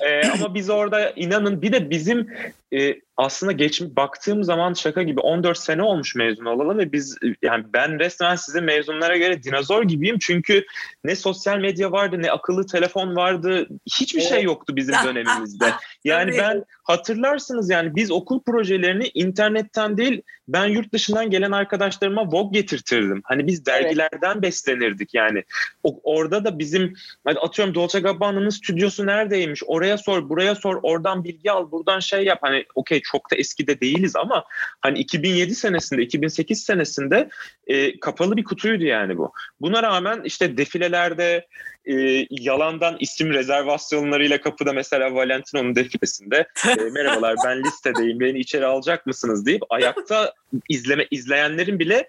Ee, 0.00 0.28
ama 0.28 0.54
biz 0.54 0.70
orada 0.70 1.10
inanın 1.10 1.62
bir 1.62 1.72
de 1.72 1.90
bizim 1.90 2.28
e, 2.74 2.94
aslında 3.16 3.52
geç 3.52 3.80
baktığım 3.82 4.44
zaman 4.44 4.72
şaka 4.72 5.02
gibi 5.02 5.20
14 5.20 5.58
sene 5.58 5.82
olmuş 5.82 6.14
mezun 6.14 6.44
olalı 6.44 6.78
ve 6.78 6.92
biz 6.92 7.18
yani 7.42 7.64
ben 7.72 7.98
resmen 7.98 8.36
sizin 8.36 8.64
mezunlara 8.64 9.16
göre 9.16 9.42
dinozor 9.42 9.82
gibiyim. 9.82 10.18
Çünkü 10.20 10.64
ne 11.04 11.16
sosyal 11.16 11.58
medya 11.58 11.92
vardı 11.92 12.22
ne 12.22 12.30
akıllı 12.30 12.66
telefon 12.66 13.16
vardı 13.16 13.68
hiçbir 14.00 14.20
şey 14.20 14.42
yoktu 14.42 14.76
bizim 14.76 14.94
dönemimizde. 15.04 15.64
Yani 16.04 16.32
ben 16.38 16.64
hatırlarsınız 16.84 17.70
yani 17.70 17.96
biz 17.96 18.10
okul 18.10 18.42
projelerini 18.42 19.10
internetten 19.14 19.96
değil 19.96 20.22
ben 20.48 20.66
yurt 20.66 20.92
dışından 20.92 21.30
gelen 21.30 21.52
arkadaşlarıma 21.52 22.26
Vogue 22.26 22.60
getirtirdim. 22.60 23.20
Hani 23.24 23.46
biz 23.46 23.66
dergilerden 23.66 24.32
evet. 24.32 24.42
beslenirdik 24.42 25.14
yani. 25.14 25.44
O, 25.82 26.00
orada 26.02 26.44
da 26.44 26.58
bizim 26.58 26.94
hani 27.24 27.38
atıyorum 27.38 27.74
Dolce 27.74 28.00
Gabbana'nın 28.00 28.50
stüdyosu 28.50 29.06
neredeymiş? 29.06 29.62
Oraya 29.66 29.98
sor, 29.98 30.28
buraya 30.28 30.54
sor, 30.54 30.80
oradan 30.82 31.24
bilgi 31.24 31.50
al, 31.50 31.70
buradan 31.70 32.00
şey 32.00 32.24
yap. 32.24 32.38
Hani 32.42 32.64
okey 32.74 33.00
çok 33.00 33.30
da 33.30 33.36
eskide 33.36 33.80
değiliz 33.80 34.16
ama 34.16 34.44
hani 34.80 34.98
2007 34.98 35.54
senesinde, 35.54 36.02
2008 36.02 36.62
senesinde 36.64 37.28
e, 37.66 38.00
kapalı 38.00 38.36
bir 38.36 38.44
kutuydu 38.44 38.84
yani 38.84 39.18
bu. 39.18 39.32
Buna 39.60 39.82
rağmen 39.82 40.20
işte 40.24 40.56
defilelerde 40.56 41.46
e, 41.88 42.26
yalandan 42.30 42.96
isim 43.00 43.32
rezervasyonlarıyla 43.32 44.40
kapıda 44.40 44.72
mesela 44.72 45.14
Valentino'nun 45.14 45.74
defilesinde 45.74 46.46
e, 46.68 46.74
merhabalar 46.92 47.36
ben 47.44 47.62
listedeyim 47.64 48.20
beni 48.20 48.38
içeri 48.38 48.66
alacak 48.66 49.06
mısınız 49.06 49.46
deyip 49.46 49.62
ayakta 49.70 50.32
izleme 50.68 51.06
izleyenlerin 51.10 51.78
bile 51.78 52.08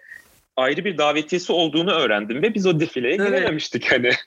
ayrı 0.55 0.85
bir 0.85 0.97
davetiyesi 0.97 1.53
olduğunu 1.53 1.91
öğrendim 1.91 2.41
ve 2.41 2.53
biz 2.53 2.65
o 2.65 2.79
defileye 2.79 3.15
evet. 3.15 3.27
girememiştik 3.27 3.91
hani. 3.91 4.11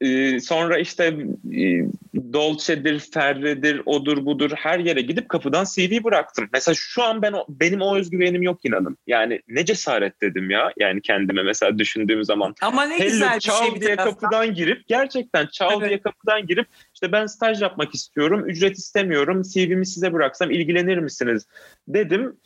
Ee, 0.00 0.40
sonra 0.40 0.78
işte 0.78 1.04
e, 1.52 1.84
Dolce'dir, 2.32 2.98
Ferre'dir, 2.98 3.82
odur 3.86 4.26
budur 4.26 4.50
her 4.56 4.78
yere 4.78 5.00
gidip 5.00 5.28
kapıdan 5.28 5.64
CV 5.64 6.04
bıraktım. 6.04 6.48
Mesela 6.52 6.74
şu 6.78 7.02
an 7.02 7.22
ben 7.22 7.34
benim 7.48 7.80
o 7.80 7.96
özgüvenim 7.96 8.42
yok 8.42 8.64
inanın. 8.64 8.96
Yani 9.06 9.40
ne 9.48 9.64
cesaret 9.64 10.20
dedim 10.22 10.50
ya 10.50 10.72
yani 10.78 11.00
kendime 11.02 11.42
mesela 11.42 11.78
düşündüğüm 11.78 12.24
zaman. 12.24 12.54
Ama 12.62 12.84
ne 12.84 12.98
Hello, 12.98 13.08
güzel 13.10 13.36
bir 13.36 13.40
şey 13.40 13.80
diye 13.80 13.96
kapıdan 13.96 14.54
girip 14.54 14.88
gerçekten 14.88 15.46
çal 15.46 15.80
evet. 15.80 15.88
diye 15.88 16.00
kapıdan 16.00 16.46
girip 16.46 16.66
işte 16.94 17.12
ben 17.12 17.26
staj 17.26 17.62
yapmak 17.62 17.94
istiyorum, 17.94 18.48
ücret 18.48 18.78
istemiyorum, 18.78 19.42
CV'mi 19.42 19.86
size 19.86 20.12
bıraksam 20.12 20.50
ilgilenir 20.50 20.98
misiniz 20.98 21.46
dedim. 21.88 22.36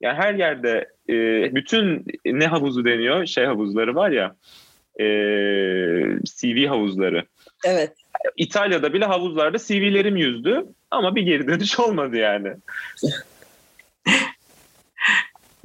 Yani 0.00 0.16
her 0.16 0.34
yerde 0.34 0.88
e, 1.08 1.14
bütün 1.54 2.04
ne 2.24 2.46
havuzu 2.46 2.84
deniyor 2.84 3.26
şey 3.26 3.44
havuzları 3.44 3.94
var 3.94 4.10
ya 4.10 4.36
e, 4.98 5.04
CV 6.24 6.66
havuzları. 6.66 7.24
Evet. 7.64 7.92
İtalya'da 8.36 8.92
bile 8.92 9.04
havuzlarda 9.04 9.58
CV'lerim 9.58 10.16
yüzdü 10.16 10.64
ama 10.90 11.14
bir 11.14 11.22
geri 11.22 11.48
dönüş 11.48 11.80
olmadı 11.80 12.16
yani. 12.16 12.48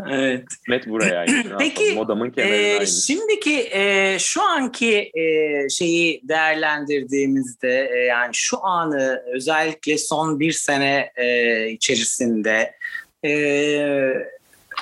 Evet. 0.10 0.44
Met 0.70 0.88
buraya. 0.88 1.26
Peki 1.60 1.94
Modamın 1.96 2.34
e, 2.38 2.86
şimdiki 2.86 3.70
e, 3.72 4.16
şu 4.20 4.42
anki 4.42 5.12
e, 5.14 5.70
şeyi 5.70 6.22
değerlendirdiğimizde 6.24 7.90
e, 7.96 7.98
yani 7.98 8.30
şu 8.34 8.66
anı 8.66 9.24
özellikle 9.34 9.98
son 9.98 10.40
bir 10.40 10.52
sene 10.52 11.12
e, 11.16 11.70
içerisinde 11.70 12.76
e, 13.26 14.14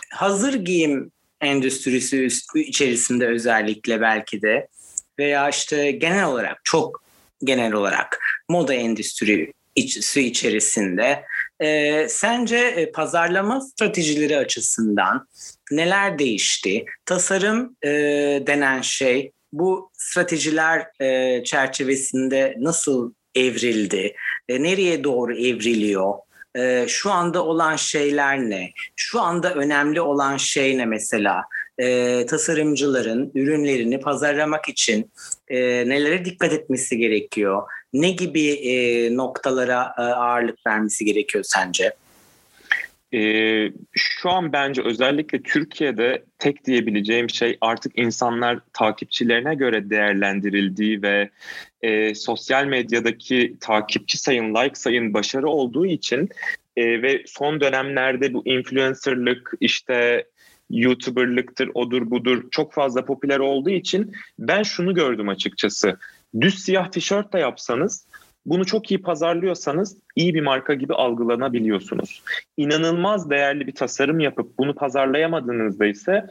hazır 0.09 0.53
giyim 0.53 1.11
endüstrisi 1.41 2.27
içerisinde 2.55 3.27
özellikle 3.27 4.01
belki 4.01 4.41
de 4.41 4.67
veya 5.19 5.49
işte 5.49 5.91
genel 5.91 6.25
olarak 6.25 6.61
çok 6.63 7.03
genel 7.43 7.73
olarak 7.73 8.19
moda 8.49 8.73
endüstrisi 8.73 10.21
içerisinde 10.21 11.23
e, 11.59 12.07
sence 12.09 12.91
pazarlama 12.93 13.61
stratejileri 13.61 14.37
açısından 14.37 15.27
neler 15.71 16.19
değişti? 16.19 16.85
Tasarım 17.05 17.75
e, 17.83 17.89
denen 18.47 18.81
şey 18.81 19.31
bu 19.53 19.91
stratejiler 19.93 20.87
e, 21.01 21.43
çerçevesinde 21.43 22.55
nasıl 22.59 23.13
evrildi? 23.35 24.15
E, 24.49 24.63
nereye 24.63 25.03
doğru 25.03 25.37
evriliyor? 25.37 26.13
E, 26.55 26.85
şu 26.87 27.11
anda 27.11 27.45
olan 27.45 27.75
şeyler 27.75 28.39
ne? 28.39 28.71
Şu 28.95 29.21
anda 29.21 29.53
önemli 29.53 30.01
olan 30.01 30.37
şey 30.37 30.77
ne 30.77 30.85
mesela? 30.85 31.43
E, 31.77 32.25
tasarımcıların 32.25 33.31
ürünlerini 33.35 33.99
pazarlamak 33.99 34.69
için 34.69 35.11
e, 35.47 35.59
nelere 35.89 36.25
dikkat 36.25 36.53
etmesi 36.53 36.97
gerekiyor? 36.97 37.63
Ne 37.93 38.11
gibi 38.11 38.49
e, 38.49 39.15
noktalara 39.17 39.93
e, 39.97 40.01
ağırlık 40.01 40.67
vermesi 40.67 41.05
gerekiyor 41.05 41.43
sence? 41.47 41.93
Ee, 43.13 43.71
şu 43.91 44.29
an 44.29 44.53
bence 44.53 44.81
özellikle 44.81 45.41
Türkiye'de 45.41 46.23
tek 46.39 46.65
diyebileceğim 46.65 47.29
şey 47.29 47.57
artık 47.61 47.99
insanlar 47.99 48.59
takipçilerine 48.73 49.55
göre 49.55 49.89
değerlendirildiği 49.89 51.01
ve 51.01 51.29
e, 51.81 52.15
sosyal 52.15 52.65
medyadaki 52.65 53.55
takipçi 53.59 54.17
sayın, 54.17 54.55
like 54.55 54.75
sayın 54.75 55.13
başarı 55.13 55.47
olduğu 55.47 55.85
için 55.85 56.29
e, 56.75 57.01
ve 57.01 57.23
son 57.25 57.61
dönemlerde 57.61 58.33
bu 58.33 58.41
influencerlık 58.45 59.53
işte 59.59 60.25
YouTuber'lıktır, 60.69 61.69
odur 61.73 62.11
budur 62.11 62.43
çok 62.51 62.73
fazla 62.73 63.05
popüler 63.05 63.39
olduğu 63.39 63.69
için 63.69 64.15
ben 64.39 64.63
şunu 64.63 64.95
gördüm 64.95 65.29
açıkçası. 65.29 65.97
Düz 66.41 66.59
siyah 66.59 66.91
tişört 66.91 67.33
de 67.33 67.39
yapsanız 67.39 68.07
bunu 68.45 68.65
çok 68.65 68.91
iyi 68.91 69.01
pazarlıyorsanız 69.01 69.97
iyi 70.15 70.33
bir 70.33 70.41
marka 70.41 70.73
gibi 70.73 70.93
algılanabiliyorsunuz. 70.93 72.23
İnanılmaz 72.57 73.29
değerli 73.29 73.67
bir 73.67 73.75
tasarım 73.75 74.19
yapıp 74.19 74.57
bunu 74.57 74.75
pazarlayamadığınızda 74.75 75.85
ise 75.85 76.25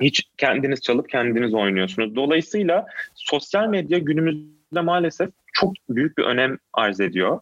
hiç 0.00 0.24
kendiniz 0.36 0.80
çalıp 0.80 1.08
kendiniz 1.08 1.54
oynuyorsunuz. 1.54 2.16
Dolayısıyla 2.16 2.86
sosyal 3.14 3.68
medya 3.68 3.98
günümüzde 3.98 4.80
maalesef 4.80 5.30
çok 5.52 5.72
büyük 5.88 6.18
bir 6.18 6.22
önem 6.22 6.58
arz 6.72 7.00
ediyor. 7.00 7.40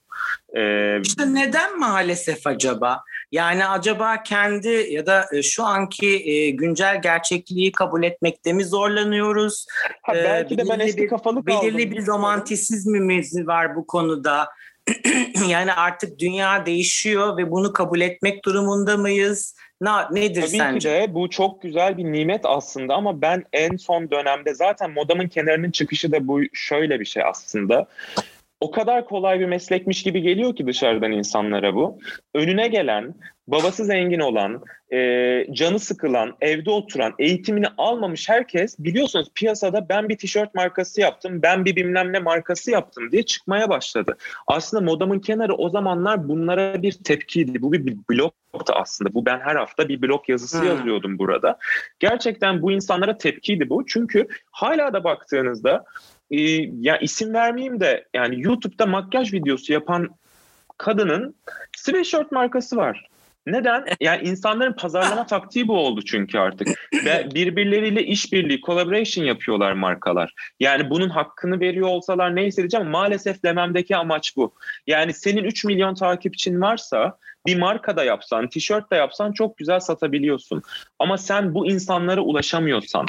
Ee, 0.57 1.01
işte 1.03 1.35
neden 1.35 1.79
maalesef 1.79 2.47
acaba? 2.47 3.03
Yani 3.37 3.67
acaba 3.67 4.23
kendi 4.23 4.69
ya 4.69 5.07
da 5.07 5.27
e, 5.33 5.43
şu 5.43 5.65
anki 5.65 6.31
e, 6.31 6.51
güncel 6.51 7.03
gerçekliği 7.03 7.73
kabul 7.73 8.03
etmekte 8.03 8.53
mi 8.53 8.65
zorlanıyoruz? 8.65 9.67
Ha, 10.03 10.15
belki 10.15 10.59
de 10.59 10.69
ben 10.69 10.79
eski 10.79 11.07
kafalı 11.07 11.45
kaldım. 11.45 11.63
Belirli 11.63 11.91
bir 11.91 12.07
romantizmimiz 12.07 13.47
var 13.47 13.77
bu 13.77 13.87
konuda. 13.87 14.49
yani 15.49 15.73
artık 15.73 16.19
dünya 16.19 16.67
değişiyor 16.67 17.37
ve 17.37 17.51
bunu 17.51 17.73
kabul 17.73 18.01
etmek 18.01 18.45
durumunda 18.45 18.97
mıyız? 18.97 19.55
Ne, 19.81 19.91
nedir 20.11 20.41
Tabii 20.41 20.57
sence? 20.57 20.89
Ki 20.89 21.11
de 21.11 21.15
bu 21.15 21.31
çok 21.31 21.63
güzel 21.63 21.97
bir 21.97 22.05
nimet 22.05 22.41
aslında 22.45 22.95
ama 22.95 23.23
ben 23.23 23.45
en 23.53 23.77
son 23.77 24.11
dönemde 24.11 24.55
zaten 24.55 24.91
modamın 24.91 25.29
kenarının 25.29 25.71
çıkışı 25.71 26.13
da 26.13 26.29
bu 26.29 26.41
şöyle 26.53 27.01
bir 27.01 27.05
şey 27.05 27.23
aslında 27.23 27.87
o 28.61 28.71
kadar 28.71 29.05
kolay 29.05 29.41
bir 29.41 29.47
meslekmiş 29.47 30.03
gibi 30.03 30.23
geliyor 30.23 30.57
ki 30.57 30.67
dışarıdan 30.67 31.13
insanlara 31.13 31.75
bu. 31.75 31.99
Önüne 32.35 32.69
gelen, 32.69 33.15
babası 33.49 33.85
zengin 33.85 34.21
olan, 34.21 34.63
e, 34.93 35.47
canı 35.53 35.79
sıkılan, 35.79 36.37
evde 36.41 36.71
oturan, 36.71 37.15
eğitimini 37.19 37.67
almamış 37.79 38.29
herkes 38.29 38.79
biliyorsunuz 38.79 39.29
piyasada 39.35 39.89
ben 39.89 40.09
bir 40.09 40.19
tişört 40.19 40.55
markası 40.55 41.01
yaptım, 41.01 41.43
ben 41.43 41.65
bir 41.65 41.77
bilmem 41.77 42.13
ne 42.13 42.19
markası 42.19 42.71
yaptım 42.71 43.13
diye 43.13 43.23
çıkmaya 43.23 43.69
başladı. 43.69 44.17
Aslında 44.47 44.85
modamın 44.85 45.19
kenarı 45.19 45.55
o 45.55 45.69
zamanlar 45.69 46.29
bunlara 46.29 46.83
bir 46.83 46.93
tepkiydi. 46.93 47.63
Bu 47.63 47.73
bir 47.73 47.97
bloktu 48.11 48.73
aslında. 48.77 49.15
Bu 49.15 49.27
ben 49.27 49.41
her 49.41 49.57
hafta 49.57 49.89
bir 49.89 50.03
blok 50.03 50.29
yazısı 50.29 50.61
hmm. 50.61 50.69
yazıyordum 50.69 51.19
burada. 51.19 51.59
Gerçekten 51.99 52.63
bu 52.63 52.73
insanlara 52.73 53.19
tepkiydi 53.19 53.71
bu. 53.71 53.87
Çünkü 53.87 54.27
hala 54.51 54.93
da 54.93 55.05
baktığınızda 55.05 55.85
e, 56.31 56.41
ya 56.81 56.99
isim 56.99 57.35
vermeyeyim 57.35 57.81
de 57.81 58.05
yani 58.15 58.43
YouTube'da 58.43 58.87
makyaj 58.87 59.33
videosu 59.33 59.73
yapan 59.73 60.09
kadının 60.79 61.35
sweatshirt 61.77 62.33
markası 62.33 62.77
var. 62.77 63.09
Neden? 63.47 63.85
Yani 64.01 64.29
insanların 64.29 64.73
pazarlama 64.73 65.27
taktiği 65.27 65.69
bu 65.69 65.79
oldu 65.79 66.03
çünkü 66.03 66.39
artık. 66.39 66.69
Ve 67.05 67.29
birbirleriyle 67.35 68.05
işbirliği, 68.05 68.61
collaboration 68.61 69.25
yapıyorlar 69.25 69.73
markalar. 69.73 70.35
Yani 70.61 70.91
bunun 70.91 71.09
hakkını 71.09 71.61
veriyor 71.61 71.89
olsalar 71.89 72.37
neyse 72.37 72.63
diyeceğim 72.63 72.87
maalesef 72.87 73.43
dememdeki 73.43 73.97
amaç 73.97 74.37
bu. 74.37 74.55
Yani 74.87 75.13
senin 75.13 75.45
3 75.45 75.65
milyon 75.65 75.95
takipçin 75.95 76.61
varsa 76.61 77.19
bir 77.47 77.57
marka 77.59 77.97
da 77.97 78.05
yapsan, 78.05 78.49
tişört 78.49 78.91
de 78.93 78.97
yapsan 78.97 79.33
çok 79.33 79.57
güzel 79.57 79.81
satabiliyorsun. 79.81 80.63
Ama 80.99 81.19
sen 81.19 81.55
bu 81.55 81.67
insanlara 81.67 82.21
ulaşamıyorsan, 82.21 83.07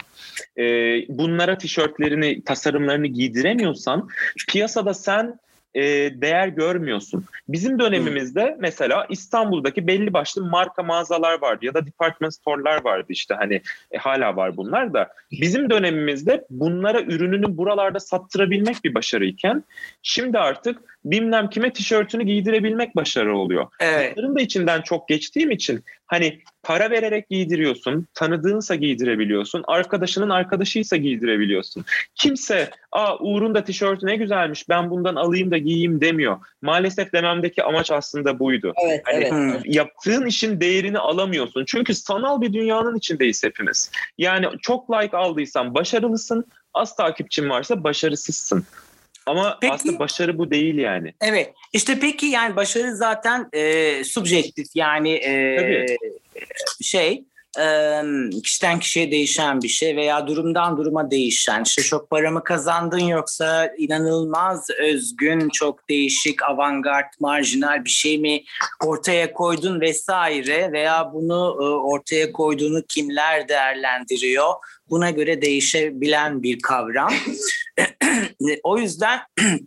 e, 0.58 0.64
bunlara 1.10 1.58
tişörtlerini, 1.58 2.44
tasarımlarını 2.44 3.08
giydiremiyorsan 3.08 4.10
piyasada 4.48 4.94
sen 4.94 5.40
e, 5.78 5.84
değer 6.22 6.48
görmüyorsun. 6.48 7.26
Bizim 7.50 7.80
dönemimizde 7.80 8.58
mesela 8.60 9.06
İstanbul'daki 9.10 9.88
belli 9.88 10.14
başlı 10.14 10.46
marka 10.46 10.84
mağazalar 10.84 11.42
vardı 11.42 11.66
ya 11.66 11.74
da 11.74 11.86
department 11.86 12.34
store'lar 12.34 12.84
vardı 12.84 13.06
işte 13.10 13.34
hani 13.34 13.62
e, 13.92 13.98
hala 13.98 14.36
var 14.36 14.58
bunlar 14.58 14.94
da. 14.94 15.10
Bizim 15.32 15.70
dönemimizde 15.70 16.46
bunlara 16.50 17.02
ürününü 17.02 17.58
buralarda 17.58 18.00
sattırabilmek 18.00 18.84
bir 18.84 18.96
başarıyken 18.96 19.64
şimdi 20.02 20.40
artık 20.40 20.97
bilmem 21.12 21.50
kime 21.50 21.74
tişörtünü 21.74 22.24
giydirebilmek 22.24 22.96
başarı 22.96 23.38
oluyor. 23.38 23.68
Evet. 23.80 24.18
Bunların 24.18 24.36
da 24.36 24.42
içinden 24.42 24.82
çok 24.82 25.08
geçtiğim 25.08 25.52
için 25.52 25.84
hani 26.06 26.40
para 26.64 26.92
vererek 26.92 27.30
giydiriyorsun, 27.30 28.08
tanıdığınsa 28.14 28.76
giydirebiliyorsun, 28.76 29.64
arkadaşının 29.68 30.30
arkadaşıysa 30.30 30.98
giydirebiliyorsun. 30.98 31.86
Kimse 32.16 32.70
aa 32.92 33.18
Uğur'un 33.20 33.56
da 33.56 33.64
tişörtü 33.64 34.06
ne 34.06 34.16
güzelmiş 34.16 34.70
ben 34.70 34.90
bundan 34.90 35.16
alayım 35.16 35.52
da 35.52 35.58
giyeyim 35.58 36.02
demiyor. 36.02 36.38
Maalesef 36.62 37.14
dememdeki 37.14 37.64
amaç 37.64 37.92
aslında 37.92 38.40
buydu. 38.40 38.74
Evet, 38.86 39.02
hani 39.06 39.24
evet. 39.24 39.62
Yaptığın 39.66 40.26
işin 40.26 40.62
değerini 40.62 41.00
alamıyorsun. 41.00 41.66
Çünkü 41.68 41.96
sanal 41.96 42.42
bir 42.42 42.54
dünyanın 42.54 42.96
içindeyiz 42.98 43.44
hepimiz. 43.44 43.92
Yani 44.18 44.46
çok 44.62 44.92
like 44.92 45.18
aldıysan 45.18 45.74
başarılısın, 45.74 46.46
az 46.74 46.96
takipçin 46.96 47.50
varsa 47.50 47.84
başarısızsın. 47.84 48.66
Ama 49.28 49.58
peki, 49.62 49.74
aslında 49.74 50.00
başarı 50.00 50.38
bu 50.38 50.52
değil 50.52 50.78
yani. 50.78 51.14
Evet. 51.22 51.54
İşte 51.74 52.00
peki 52.00 52.26
yani 52.26 52.56
başarı 52.56 52.96
zaten 52.96 53.50
e, 53.54 54.04
subjektif 54.04 54.68
yani 54.76 55.14
e, 55.14 55.56
Tabii. 55.58 55.98
şey 56.82 57.24
e, 57.60 58.02
kişiden 58.44 58.80
kişiye 58.80 59.12
değişen 59.12 59.62
bir 59.62 59.68
şey 59.68 59.96
veya 59.96 60.28
durumdan 60.28 60.78
duruma 60.78 61.12
değişen. 61.12 61.64
İşte 61.64 61.82
çok 61.82 62.10
paramı 62.10 62.44
kazandın 62.44 63.00
yoksa 63.00 63.74
inanılmaz 63.78 64.70
özgün, 64.70 65.50
çok 65.50 65.90
değişik, 65.90 66.44
avantgard, 66.44 67.14
marjinal 67.20 67.86
bir 67.86 67.90
şey 67.90 68.18
mi 68.18 68.44
ortaya 68.86 69.34
koydun 69.34 69.82
vesaire 69.82 70.72
veya 70.72 71.12
bunu 71.14 71.58
e, 71.62 71.66
ortaya 71.66 72.32
koyduğunu 72.32 72.84
kimler 72.88 73.50
değerlendiriyor? 73.50 74.54
Buna 74.90 75.10
göre 75.10 75.42
değişebilen 75.42 76.44
bir 76.44 76.60
kavram. 76.60 77.14
o 78.64 78.78
yüzden 78.78 79.20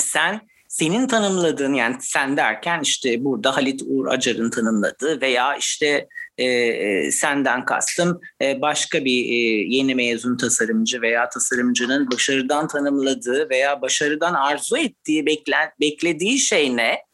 sen 0.00 0.40
senin 0.68 1.08
tanımladığın 1.08 1.74
yani 1.74 1.96
sen 2.00 2.36
derken 2.36 2.80
işte 2.82 3.24
burada 3.24 3.56
Halit 3.56 3.82
Uğur 3.86 4.06
Acar'ın 4.06 4.50
tanımladığı 4.50 5.20
veya 5.20 5.56
işte 5.56 6.08
e, 6.38 6.44
e, 6.44 7.10
senden 7.10 7.64
kastım 7.64 8.20
e, 8.42 8.60
başka 8.60 9.04
bir 9.04 9.24
e, 9.24 9.36
yeni 9.76 9.94
mezun 9.94 10.36
tasarımcı 10.36 11.02
veya 11.02 11.28
tasarımcının 11.28 12.10
başarıdan 12.10 12.68
tanımladığı 12.68 13.50
veya 13.50 13.82
başarıdan 13.82 14.34
arzu 14.34 14.76
ettiği 14.76 15.26
beklen, 15.26 15.70
beklediği 15.80 16.38
şey 16.38 16.76
ne? 16.76 17.06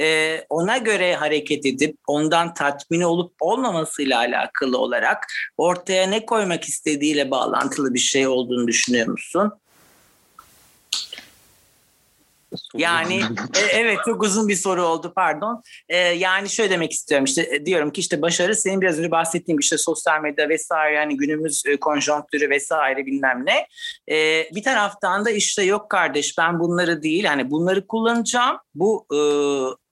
E, 0.00 0.38
ona 0.50 0.78
göre 0.78 1.14
hareket 1.14 1.66
edip 1.66 1.96
ondan 2.06 2.54
tatmin 2.54 3.00
olup 3.00 3.32
olmamasıyla 3.40 4.18
alakalı 4.18 4.78
olarak 4.78 5.26
ortaya 5.56 6.06
ne 6.06 6.26
koymak 6.26 6.64
istediğiyle 6.64 7.30
bağlantılı 7.30 7.94
bir 7.94 7.98
şey 7.98 8.26
olduğunu 8.26 8.68
düşünüyor 8.68 9.06
musun? 9.06 9.52
Yani 12.74 13.20
e, 13.56 13.60
evet 13.72 13.98
çok 14.04 14.22
uzun 14.22 14.48
bir 14.48 14.54
soru 14.56 14.82
oldu 14.82 15.12
pardon. 15.16 15.62
E, 15.88 15.96
yani 15.96 16.50
şöyle 16.50 16.70
demek 16.70 16.92
istiyorum 16.92 17.24
işte 17.24 17.48
e, 17.50 17.66
diyorum 17.66 17.90
ki 17.90 18.00
işte 18.00 18.22
başarı 18.22 18.56
senin 18.56 18.80
biraz 18.80 18.98
önce 18.98 19.10
bahsettiğim 19.10 19.58
işte 19.58 19.78
sosyal 19.78 20.20
medya 20.20 20.48
vesaire 20.48 20.94
yani 20.94 21.16
günümüz 21.16 21.62
e, 21.66 21.76
konjonktürü 21.76 22.50
vesaire 22.50 23.06
bilmem 23.06 23.46
ne. 23.46 23.66
E, 24.16 24.46
bir 24.54 24.62
taraftan 24.62 25.24
da 25.24 25.30
işte 25.30 25.62
yok 25.62 25.90
kardeş 25.90 26.38
ben 26.38 26.60
bunları 26.60 27.02
değil 27.02 27.24
hani 27.24 27.50
bunları 27.50 27.86
kullanacağım. 27.86 28.58
Bu 28.74 29.06
e, 29.12 29.18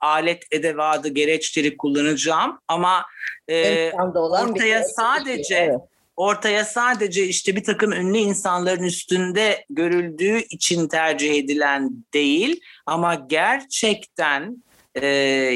alet 0.00 0.44
edevatı 0.50 1.08
gereçleri 1.08 1.76
kullanacağım 1.76 2.58
ama 2.68 3.04
e, 3.48 3.92
ortaya 3.92 4.84
sadece 4.84 5.54
evet 5.54 5.97
ortaya 6.18 6.64
sadece 6.64 7.26
işte 7.26 7.56
bir 7.56 7.64
takım 7.64 7.92
ünlü 7.92 8.18
insanların 8.18 8.82
üstünde 8.82 9.64
görüldüğü 9.70 10.38
için 10.38 10.88
tercih 10.88 11.34
edilen 11.34 11.90
değil 12.14 12.60
ama 12.86 13.14
gerçekten 13.14 14.62
e, 14.94 15.06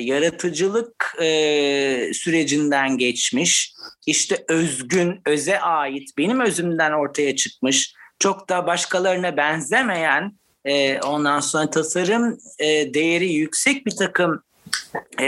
yaratıcılık 0.00 1.16
e, 1.20 2.10
sürecinden 2.14 2.98
geçmiş, 2.98 3.74
işte 4.06 4.44
özgün, 4.48 5.20
öze 5.26 5.60
ait, 5.60 6.08
benim 6.18 6.40
özümden 6.40 6.92
ortaya 6.92 7.36
çıkmış, 7.36 7.94
çok 8.18 8.48
da 8.48 8.66
başkalarına 8.66 9.36
benzemeyen, 9.36 10.32
e, 10.64 11.00
ondan 11.00 11.40
sonra 11.40 11.70
tasarım 11.70 12.38
e, 12.58 12.94
değeri 12.94 13.32
yüksek 13.32 13.86
bir 13.86 13.96
takım 13.96 14.42
e, 15.20 15.26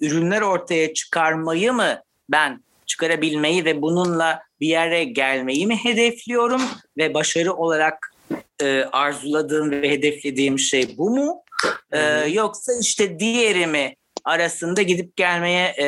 ürünler 0.00 0.40
ortaya 0.40 0.94
çıkarmayı 0.94 1.72
mı 1.72 2.02
ben 2.28 2.62
çıkarabilmeyi 2.90 3.64
ve 3.64 3.82
bununla 3.82 4.42
bir 4.60 4.66
yere 4.66 5.04
gelmeyi 5.04 5.66
mi 5.66 5.76
hedefliyorum 5.76 6.62
ve 6.98 7.14
başarı 7.14 7.52
olarak 7.52 8.14
e, 8.62 8.84
arzuladığım 8.92 9.70
ve 9.70 9.90
hedeflediğim 9.90 10.58
şey 10.58 10.98
bu 10.98 11.10
mu? 11.10 11.42
E, 11.92 12.00
yoksa 12.28 12.72
işte 12.80 13.18
diğeri 13.18 13.66
mi 13.66 13.94
arasında 14.24 14.82
gidip 14.82 15.16
gelmeye 15.16 15.74
e, 15.78 15.86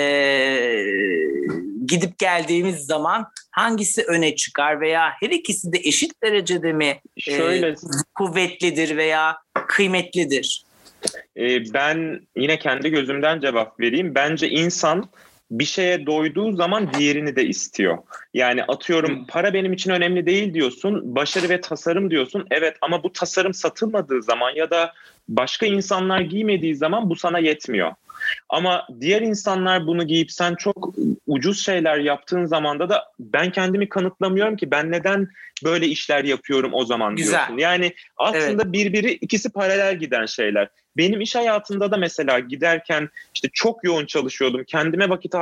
gidip 1.87 2.19
geldiğimiz 2.19 2.87
zaman 2.87 3.27
hangisi 3.51 4.03
öne 4.03 4.37
çıkar 4.37 4.81
veya 4.81 5.11
her 5.21 5.31
ikisi 5.31 5.73
de 5.73 5.79
eşit 5.79 6.23
derecede 6.23 6.73
mi 6.73 7.01
e, 7.27 7.37
Şöyle, 7.37 7.69
e, 7.69 7.75
kuvvetlidir 8.15 8.97
veya 8.97 9.37
kıymetlidir? 9.69 10.65
E, 11.37 11.73
ben 11.75 12.21
yine 12.37 12.59
kendi 12.59 12.91
gözümden 12.91 13.41
cevap 13.41 13.81
vereyim. 13.81 14.15
Bence 14.15 14.49
insan 14.49 15.09
bir 15.53 15.65
şeye 15.65 16.07
doyduğu 16.07 16.53
zaman 16.53 16.95
diğerini 16.95 17.37
de 17.37 17.45
istiyor. 17.45 17.99
Yani 18.35 18.65
atıyorum 18.65 19.27
para 19.27 19.55
benim 19.55 19.73
için 19.73 19.91
önemli 19.91 20.27
değil 20.27 20.55
diyorsun, 20.55 21.17
başarı 21.17 21.49
ve 21.49 21.61
tasarım 21.61 22.11
diyorsun. 22.11 22.47
Evet 22.51 22.77
ama 22.81 23.03
bu 23.03 23.13
tasarım 23.13 23.55
satılmadığı 23.55 24.23
zaman 24.23 24.51
ya 24.51 24.71
da 24.71 24.93
başka 25.29 25.67
insanlar 25.67 26.21
giymediği 26.21 26.77
zaman 26.77 27.11
bu 27.11 27.17
sana 27.17 27.39
yetmiyor. 27.39 27.93
Ama 28.49 28.87
diğer 29.01 29.23
insanlar 29.23 29.87
bunu 29.87 30.07
giyip 30.07 30.33
sen 30.33 30.55
çok 30.55 30.95
ucuz 31.27 31.65
şeyler 31.65 31.99
yaptığın 31.99 32.45
zamanda 32.45 32.89
da 32.89 33.05
ben 33.19 33.53
kendimi 33.53 33.89
kanıtlamıyorum 33.89 34.57
ki 34.57 34.71
ben 34.71 34.93
neden 34.93 35.29
böyle 35.65 35.87
işler 35.87 36.25
yapıyorum 36.25 36.75
o 36.75 36.85
zaman 36.85 37.17
Güzel. 37.17 37.33
diyorsun. 37.33 37.59
Yani 37.59 37.93
aslında 38.17 38.63
evet. 38.63 38.73
birbiri 38.73 39.13
ikisi 39.13 39.53
paralel 39.53 39.99
giden 39.99 40.27
şeyler. 40.27 40.69
Benim 40.97 41.21
iş 41.21 41.35
hayatında 41.35 41.91
da 41.91 41.97
mesela 41.97 42.39
giderken 42.39 43.09
işte 43.35 43.49
çok 43.53 43.85
yoğun 43.85 44.07
çalışıyordum. 44.07 44.65
Kendime 44.65 45.09
vakit 45.09 45.35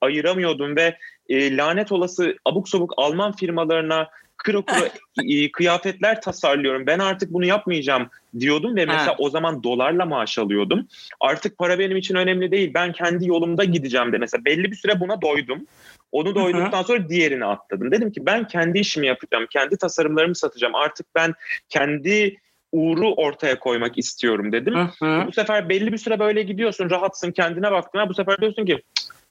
ayıramıyordum 0.00 0.76
ve 0.76 0.96
e, 1.28 1.56
lanet 1.56 1.92
olası 1.92 2.36
abuk 2.44 2.68
sabuk 2.68 2.94
Alman 2.96 3.32
firmalarına 3.32 4.08
kıro 4.46 4.64
kıro 4.64 4.84
kıyafetler 5.52 6.20
tasarlıyorum. 6.20 6.86
Ben 6.86 6.98
artık 6.98 7.32
bunu 7.32 7.44
yapmayacağım 7.44 8.08
diyordum 8.38 8.76
ve 8.76 8.86
mesela 8.86 9.06
ha. 9.06 9.16
o 9.18 9.30
zaman 9.30 9.62
dolarla 9.62 10.06
maaş 10.06 10.38
alıyordum. 10.38 10.86
Artık 11.20 11.58
para 11.58 11.78
benim 11.78 11.96
için 11.96 12.14
önemli 12.14 12.50
değil. 12.50 12.70
Ben 12.74 12.92
kendi 12.92 13.28
yolumda 13.28 13.64
gideceğim 13.64 14.12
de 14.12 14.18
mesela 14.18 14.44
belli 14.44 14.70
bir 14.70 14.76
süre 14.76 15.00
buna 15.00 15.22
doydum. 15.22 15.66
Onu 16.12 16.34
doyduktan 16.34 16.82
sonra 16.82 17.08
diğerini 17.08 17.44
atladım. 17.44 17.90
Dedim 17.90 18.12
ki 18.12 18.26
ben 18.26 18.48
kendi 18.48 18.78
işimi 18.78 19.06
yapacağım. 19.06 19.46
Kendi 19.50 19.76
tasarımlarımı 19.76 20.34
satacağım. 20.34 20.74
Artık 20.74 21.06
ben 21.14 21.34
kendi 21.68 22.36
uğru 22.72 23.14
ortaya 23.14 23.58
koymak 23.58 23.98
istiyorum 23.98 24.52
dedim. 24.52 24.74
Hı 24.74 25.06
hı. 25.06 25.26
Bu 25.26 25.32
sefer 25.32 25.68
belli 25.68 25.92
bir 25.92 25.98
süre 25.98 26.18
böyle 26.18 26.42
gidiyorsun, 26.42 26.90
rahatsın, 26.90 27.32
kendine 27.32 27.70
baktın. 27.70 28.08
Bu 28.08 28.14
sefer 28.14 28.40
diyorsun 28.40 28.66
ki 28.66 28.82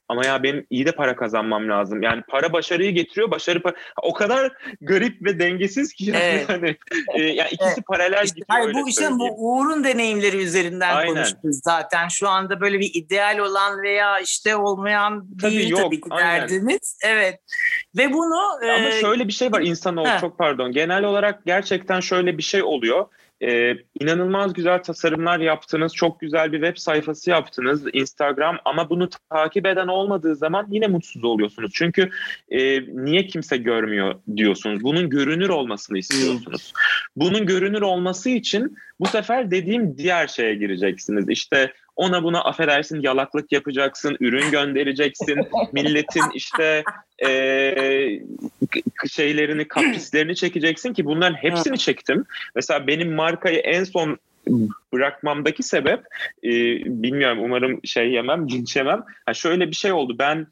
ama 0.09 0.25
ya 0.25 0.43
benim 0.43 0.67
iyi 0.69 0.85
de 0.85 0.91
para 0.91 1.15
kazanmam 1.15 1.69
lazım. 1.69 2.01
Yani 2.01 2.21
para 2.27 2.53
başarıyı 2.53 2.91
getiriyor. 2.91 3.31
Başarı 3.31 3.61
para... 3.61 3.75
o 4.01 4.13
kadar 4.13 4.51
garip 4.81 5.25
ve 5.25 5.39
dengesiz 5.39 5.93
ki 5.93 6.05
yani, 6.05 6.17
evet. 6.19 6.49
yani, 6.49 6.77
e, 7.13 7.21
yani 7.21 7.49
ikisi 7.51 7.73
evet. 7.75 7.87
paralel 7.87 8.23
işte, 8.23 8.39
gidiyor. 8.39 8.47
Hayır, 8.47 8.73
bu 8.73 8.89
işte 8.89 9.11
bu 9.11 9.35
Uğur'un 9.37 9.83
deneyimleri 9.83 10.37
üzerinden 10.37 10.95
Aynen. 10.95 11.13
konuşuyoruz 11.13 11.59
zaten. 11.63 12.07
Şu 12.07 12.29
anda 12.29 12.61
böyle 12.61 12.79
bir 12.79 12.91
ideal 12.93 13.37
olan 13.37 13.81
veya 13.81 14.19
işte 14.19 14.55
olmayan 14.55 15.27
tabii 15.41 15.51
değil 15.51 15.69
yok, 15.69 15.81
tabii 15.81 16.01
ki 16.01 16.07
aynen. 16.09 16.41
derdiniz. 16.41 16.97
Evet. 17.03 17.39
Ve 17.97 18.13
bunu 18.13 18.41
ama 18.61 18.89
e... 18.89 19.01
şöyle 19.01 19.27
bir 19.27 19.33
şey 19.33 19.51
var 19.51 19.61
insanoğlu 19.61 20.09
çok 20.21 20.37
pardon. 20.37 20.71
Genel 20.71 21.03
olarak 21.03 21.45
gerçekten 21.45 21.99
şöyle 21.99 22.37
bir 22.37 22.43
şey 22.43 22.63
oluyor 22.63 23.05
ee, 23.41 23.73
inanılmaz 23.99 24.53
güzel 24.53 24.83
tasarımlar 24.83 25.39
yaptınız, 25.39 25.93
çok 25.95 26.19
güzel 26.19 26.51
bir 26.51 26.61
web 26.61 26.77
sayfası 26.77 27.29
yaptınız, 27.29 27.83
Instagram 27.93 28.57
ama 28.65 28.89
bunu 28.89 29.09
takip 29.29 29.65
eden 29.65 29.87
olmadığı 29.87 30.35
zaman 30.35 30.67
yine 30.69 30.87
mutsuz 30.87 31.23
oluyorsunuz. 31.23 31.71
Çünkü 31.73 32.09
e, 32.49 32.81
niye 33.03 33.27
kimse 33.27 33.57
görmüyor 33.57 34.15
diyorsunuz. 34.35 34.83
Bunun 34.83 35.09
görünür 35.09 35.49
olmasını 35.49 35.97
istiyorsunuz. 35.97 36.73
Bunun 37.15 37.45
görünür 37.45 37.81
olması 37.81 38.29
için 38.29 38.77
bu 38.99 39.05
sefer 39.05 39.51
dediğim 39.51 39.97
diğer 39.97 40.27
şeye 40.27 40.55
gireceksiniz. 40.55 41.29
İşte 41.29 41.73
ona 41.95 42.23
buna 42.23 42.41
affedersin 42.41 43.01
yalaklık 43.01 43.51
yapacaksın, 43.51 44.17
ürün 44.19 44.51
göndereceksin, 44.51 45.47
milletin 45.73 46.23
işte 46.33 46.83
e, 47.25 48.19
şeylerini, 49.11 49.67
kaprislerini 49.67 50.35
çekeceksin 50.35 50.93
ki 50.93 51.05
bunların 51.05 51.35
hepsini 51.35 51.77
çektim. 51.77 52.25
Mesela 52.55 52.87
benim 52.87 53.15
markayı 53.15 53.59
en 53.59 53.83
son 53.83 54.17
bırakmamdaki 54.93 55.63
sebep 55.63 55.99
e, 56.43 56.51
bilmiyorum 56.85 57.39
umarım 57.41 57.79
şey 57.83 58.11
yemem, 58.11 58.49
linç 58.49 58.75
yemem. 58.75 59.03
Ha 59.25 59.33
şöyle 59.33 59.67
bir 59.67 59.75
şey 59.75 59.91
oldu. 59.91 60.15
Ben 60.19 60.47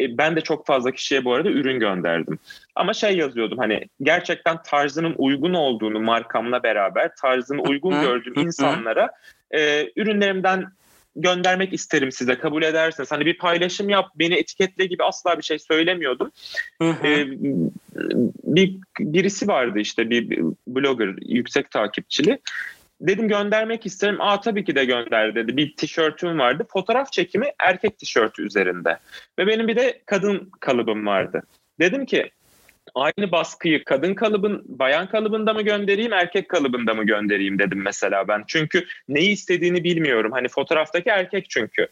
e, 0.00 0.18
ben 0.18 0.36
de 0.36 0.40
çok 0.40 0.66
fazla 0.66 0.90
kişiye 0.90 1.24
bu 1.24 1.34
arada 1.34 1.50
ürün 1.50 1.80
gönderdim. 1.80 2.38
Ama 2.74 2.94
şey 2.94 3.16
yazıyordum 3.16 3.58
hani 3.58 3.84
gerçekten 4.02 4.62
tarzının 4.62 5.14
uygun 5.18 5.54
olduğunu 5.54 6.00
markamla 6.00 6.62
beraber 6.62 7.16
tarzını 7.16 7.62
uygun 7.62 8.00
gördüğüm 8.00 8.38
insanlara 8.38 9.10
e, 9.54 9.90
ürünlerimden 9.96 10.66
göndermek 11.16 11.72
isterim 11.72 12.12
size 12.12 12.38
kabul 12.38 12.62
ederseniz. 12.62 13.12
Hani 13.12 13.26
bir 13.26 13.38
paylaşım 13.38 13.88
yap 13.88 14.06
beni 14.14 14.34
etiketle 14.34 14.86
gibi 14.86 15.04
asla 15.04 15.38
bir 15.38 15.42
şey 15.42 15.58
söylemiyordum. 15.58 16.30
Ee, 16.82 17.26
bir 18.44 18.76
birisi 19.00 19.48
vardı 19.48 19.78
işte 19.78 20.10
bir 20.10 20.38
blogger 20.66 21.14
yüksek 21.20 21.70
takipçili. 21.70 22.38
Dedim 23.00 23.28
göndermek 23.28 23.86
isterim. 23.86 24.20
Aa 24.20 24.40
tabii 24.40 24.64
ki 24.64 24.74
de 24.74 24.84
gönder 24.84 25.34
dedi. 25.34 25.56
Bir 25.56 25.76
tişörtüm 25.76 26.38
vardı. 26.38 26.66
Fotoğraf 26.72 27.12
çekimi 27.12 27.46
erkek 27.60 27.98
tişörtü 27.98 28.42
üzerinde. 28.42 28.98
Ve 29.38 29.46
benim 29.46 29.68
bir 29.68 29.76
de 29.76 30.02
kadın 30.06 30.50
kalıbım 30.60 31.06
vardı. 31.06 31.42
Dedim 31.80 32.06
ki 32.06 32.30
aynı 32.94 33.32
baskıyı 33.32 33.84
kadın 33.84 34.14
kalıbın, 34.14 34.64
bayan 34.66 35.08
kalıbında 35.08 35.54
mı 35.54 35.62
göndereyim, 35.62 36.12
erkek 36.12 36.48
kalıbında 36.48 36.94
mı 36.94 37.04
göndereyim 37.04 37.58
dedim 37.58 37.82
mesela 37.82 38.28
ben. 38.28 38.44
Çünkü 38.46 38.86
neyi 39.08 39.30
istediğini 39.30 39.84
bilmiyorum. 39.84 40.32
Hani 40.32 40.48
fotoğraftaki 40.48 41.10
erkek 41.10 41.50
çünkü. 41.50 41.88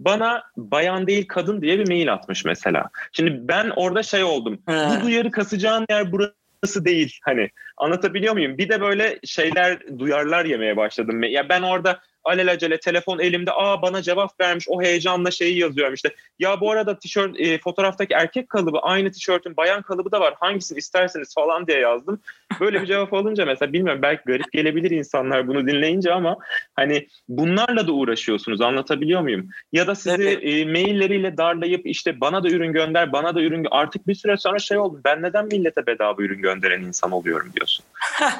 Bana 0.00 0.42
bayan 0.56 1.06
değil 1.06 1.28
kadın 1.28 1.62
diye 1.62 1.78
bir 1.78 1.88
mail 1.88 2.12
atmış 2.12 2.44
mesela. 2.44 2.90
Şimdi 3.12 3.48
ben 3.48 3.70
orada 3.76 4.02
şey 4.02 4.24
oldum. 4.24 4.58
He. 4.68 4.72
Bu 4.72 5.06
duyarı 5.06 5.30
kasacağın 5.30 5.86
yer 5.90 6.12
burası 6.12 6.84
değil. 6.84 7.18
Hani 7.22 7.50
anlatabiliyor 7.76 8.32
muyum? 8.32 8.58
Bir 8.58 8.68
de 8.68 8.80
böyle 8.80 9.18
şeyler 9.24 9.98
duyarlar 9.98 10.44
yemeye 10.44 10.76
başladım. 10.76 11.22
Ya 11.22 11.48
ben 11.48 11.62
orada 11.62 12.00
alelacele 12.24 12.80
telefon 12.80 13.18
elimde 13.18 13.52
aa 13.52 13.82
bana 13.82 14.02
cevap 14.02 14.40
vermiş 14.40 14.66
o 14.68 14.82
heyecanla 14.82 15.30
şeyi 15.30 15.58
yazıyorum 15.58 15.94
işte. 15.94 16.14
Ya 16.38 16.60
bu 16.60 16.70
arada 16.70 16.98
tişört 16.98 17.40
e, 17.40 17.58
fotoğraftaki 17.58 18.14
erkek 18.14 18.48
kalıbı 18.48 18.78
aynı 18.78 19.12
tişörtün 19.12 19.56
bayan 19.56 19.82
kalıbı 19.82 20.12
da 20.12 20.20
var 20.20 20.34
hangisini 20.40 20.78
isterseniz 20.78 21.34
falan 21.34 21.66
diye 21.66 21.78
yazdım. 21.78 22.20
Böyle 22.60 22.82
bir 22.82 22.86
cevap 22.86 23.14
alınca 23.14 23.44
mesela 23.44 23.72
bilmiyorum 23.72 24.02
belki 24.02 24.22
garip 24.26 24.52
gelebilir 24.52 24.90
insanlar 24.90 25.48
bunu 25.48 25.66
dinleyince 25.66 26.12
ama 26.12 26.36
hani 26.74 27.08
bunlarla 27.28 27.86
da 27.86 27.92
uğraşıyorsunuz 27.92 28.60
anlatabiliyor 28.60 29.20
muyum? 29.20 29.48
Ya 29.72 29.86
da 29.86 29.94
sizi 29.94 30.22
evet. 30.22 30.38
e, 30.42 30.64
mailleriyle 30.64 31.36
darlayıp 31.36 31.86
işte 31.86 32.20
bana 32.20 32.42
da 32.42 32.48
ürün 32.48 32.72
gönder 32.72 33.12
bana 33.12 33.34
da 33.34 33.42
ürün 33.42 33.66
artık 33.70 34.08
bir 34.08 34.14
süre 34.14 34.36
sonra 34.36 34.58
şey 34.58 34.78
oldu 34.78 35.00
ben 35.04 35.22
neden 35.22 35.46
millete 35.46 35.86
bedava 35.86 36.22
ürün 36.22 36.42
gönderen 36.42 36.82
insan 36.82 37.10
oluyorum 37.10 37.52
diyorsun. 37.56 37.84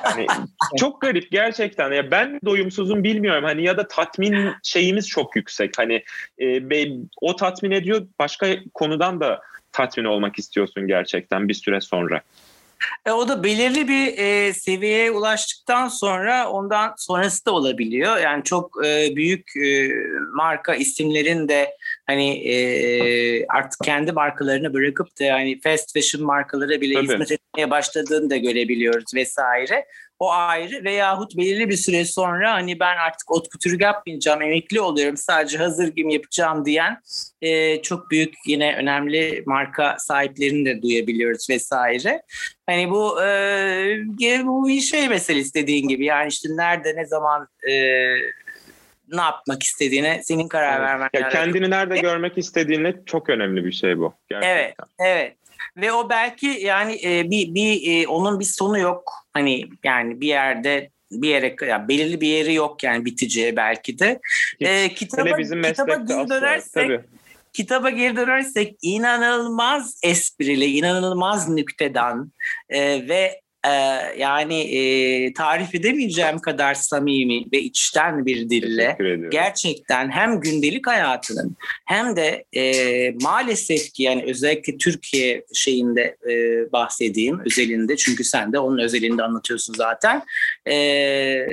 Yani 0.05 0.27
çok 0.79 1.00
garip 1.00 1.31
gerçekten 1.31 1.92
ya 1.92 2.11
ben 2.11 2.40
doyumsuzum 2.44 3.05
bilmiyorum 3.05 3.44
hani 3.44 3.62
ya 3.64 3.77
da 3.77 3.88
tatmin 3.88 4.48
şeyimiz 4.62 5.09
çok 5.09 5.37
yüksek. 5.37 5.79
Hani 5.79 6.05
e, 6.40 6.88
o 7.20 7.37
tatmin 7.37 7.70
ediyor. 7.70 8.07
Başka 8.18 8.46
konudan 8.74 9.20
da 9.20 9.40
tatmin 9.72 10.05
olmak 10.05 10.38
istiyorsun 10.38 10.87
gerçekten 10.87 11.48
bir 11.48 11.55
süre 11.55 11.81
sonra. 11.81 12.20
E, 13.07 13.11
o 13.11 13.29
da 13.29 13.44
belirli 13.44 13.88
bir 13.88 14.18
e, 14.18 14.53
seviyeye 14.53 15.11
ulaştıktan 15.11 15.88
sonra 15.88 16.51
ondan 16.51 16.94
sonrası 16.97 17.47
da 17.47 17.53
olabiliyor. 17.53 18.16
Yani 18.16 18.44
çok 18.44 18.87
e, 18.87 19.16
büyük 19.16 19.57
e, 19.57 19.88
marka 20.35 20.75
isimlerin 20.75 21.49
de 21.49 21.77
hani 22.07 22.49
e, 22.49 23.47
artık 23.47 23.81
kendi 23.85 24.12
markalarını 24.12 24.75
bırakıp 24.75 25.20
da 25.20 25.25
yani 25.25 25.61
fast 25.61 25.92
fashion 25.92 26.25
markaları 26.25 26.81
bile 26.81 26.94
Tabii. 26.94 27.05
hizmet 27.05 27.33
etmeye 27.33 27.70
başladığını 27.70 28.31
da 28.31 28.37
görebiliyoruz 28.37 29.14
vesaire 29.14 29.87
o 30.18 30.31
ayrı 30.31 30.85
veyahut 30.85 31.37
belirli 31.37 31.68
bir 31.68 31.77
süre 31.77 32.05
sonra 32.05 32.53
hani 32.53 32.81
ben 32.81 32.96
artık 32.96 33.31
ot 33.31 33.48
kütürü 33.48 33.83
yapmayacağım 33.83 34.42
emekli 34.42 34.81
oluyorum 34.81 35.16
sadece 35.16 35.59
hazır 35.59 35.88
gibi 35.88 36.12
yapacağım 36.12 36.64
diyen 36.64 37.00
e, 37.42 37.83
çok 37.83 38.11
büyük 38.11 38.35
yine 38.46 38.77
önemli 38.77 39.42
marka 39.46 39.96
sahiplerini 39.98 40.64
de 40.64 40.83
duyabiliyoruz 40.83 41.50
vesaire. 41.50 42.22
Hani 42.66 42.90
bu 42.90 43.22
e, 43.22 43.27
bu 44.44 44.68
bir 44.68 44.81
şey 44.81 45.09
meselesi 45.09 45.55
dediğin 45.55 45.88
gibi 45.88 46.05
yani 46.05 46.29
işte 46.29 46.48
nerede 46.53 46.96
ne 46.96 47.07
zaman 47.07 47.48
e, 47.68 47.72
ne 49.12 49.20
yapmak 49.20 49.62
istediğine 49.62 50.22
senin 50.22 50.48
karar 50.48 50.79
evet. 50.79 50.81
vermen 50.81 51.09
ya 51.14 51.29
Kendini 51.29 51.70
nerede 51.70 51.98
görmek 51.98 52.38
istediğine 52.38 52.94
çok 53.07 53.31
önemli 53.31 53.64
bir 53.64 53.72
şey 53.72 53.98
bu. 53.98 54.14
Gerçekten. 54.29 54.57
Evet, 54.57 54.74
evet 54.98 55.37
ve 55.77 55.92
o 55.92 56.09
belki 56.11 56.46
yani 56.46 57.00
e, 57.05 57.31
bir 57.31 57.55
bir 57.55 58.03
e, 58.03 58.09
onun 58.09 58.40
bir 58.40 58.44
sonu 58.44 58.79
yok. 58.79 59.12
Hani 59.33 59.64
yani 59.85 60.20
bir 60.20 60.27
yerde 60.27 60.90
bir 61.11 61.29
yere 61.29 61.57
yani 61.68 61.88
belirli 61.88 62.20
bir 62.20 62.29
yeri 62.29 62.55
yok 62.55 62.83
yani 62.83 63.05
biteceği 63.05 63.57
belki 63.57 63.98
de. 63.98 64.20
e, 64.61 64.94
kitaba, 64.94 65.38
bizim 65.38 65.62
kitaba 65.62 65.94
geri 65.94 66.29
dönersek 66.29 66.74
tabii. 66.74 67.00
kitaba 67.53 67.90
geri 67.90 68.16
dönersek 68.16 68.77
inanılmaz 68.83 70.00
esprili, 70.03 70.64
inanılmaz 70.64 71.48
nüktedan 71.48 72.33
e, 72.68 73.09
ve 73.09 73.43
e, 73.66 73.70
yani 74.18 74.61
e, 74.61 75.33
tarif 75.33 75.74
edemeyeceğim 75.74 76.38
kadar 76.38 76.74
samimi 76.74 77.44
ve 77.53 77.61
içten 77.61 78.27
bir 78.27 78.50
dille 78.50 78.98
gerçekten 79.31 80.11
hem 80.11 80.40
gündelik 80.40 80.87
hayatının 80.87 81.57
hem 81.87 82.16
de 82.16 82.44
e, 82.53 83.11
maalesef 83.11 83.92
ki 83.92 84.03
yani 84.03 84.24
özellikle 84.27 84.77
Türkiye 84.77 85.44
şeyinde 85.55 86.16
e, 86.31 86.33
bahsedeyim 86.72 87.40
özelinde. 87.46 87.96
Çünkü 87.96 88.24
sen 88.24 88.53
de 88.53 88.59
onun 88.59 88.79
özelinde 88.79 89.22
anlatıyorsun 89.22 89.74
zaten. 89.77 90.22
E, 90.70 91.46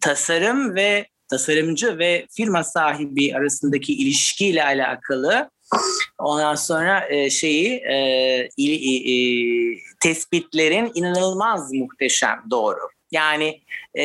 tasarım 0.00 0.74
ve 0.74 1.06
tasarımcı 1.30 1.98
ve 1.98 2.26
firma 2.36 2.64
sahibi 2.64 3.34
arasındaki 3.36 3.92
ilişkiyle 3.94 4.64
alakalı 4.64 5.50
Ondan 6.18 6.54
sonra 6.54 7.06
e, 7.10 7.30
şeyi 7.30 7.74
e, 7.74 8.48
il, 8.56 8.72
e, 9.08 9.78
tespitlerin 10.00 10.92
inanılmaz 10.94 11.72
muhteşem 11.72 12.42
doğru. 12.50 12.78
Yani 13.10 13.60
e, 13.94 14.04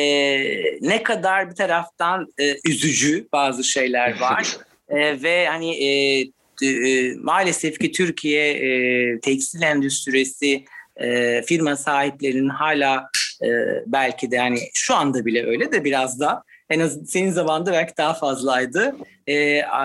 ne 0.80 1.02
kadar 1.02 1.50
bir 1.50 1.54
taraftan 1.54 2.26
e, 2.40 2.54
üzücü 2.64 3.28
bazı 3.32 3.64
şeyler 3.64 4.20
var 4.20 4.56
e, 4.88 5.22
ve 5.22 5.46
hani 5.46 5.84
e, 5.84 6.20
e, 6.62 7.14
maalesef 7.14 7.78
ki 7.78 7.92
Türkiye 7.92 8.50
e, 8.50 9.20
tekstil 9.20 9.62
endüstrisi 9.62 10.64
e, 10.96 11.42
firma 11.42 11.76
sahiplerinin 11.76 12.48
hala 12.48 13.08
e, 13.42 13.48
belki 13.86 14.30
de 14.30 14.36
yani 14.36 14.58
şu 14.74 14.94
anda 14.94 15.24
bile 15.24 15.46
öyle 15.46 15.72
de 15.72 15.84
biraz 15.84 16.20
da 16.20 16.42
en 16.70 16.80
az 16.80 16.98
senin 17.06 17.30
zamanında 17.30 17.72
belki 17.72 17.96
daha 17.96 18.14
fazlaydı. 18.14 18.96
E, 19.26 19.62
a, 19.62 19.82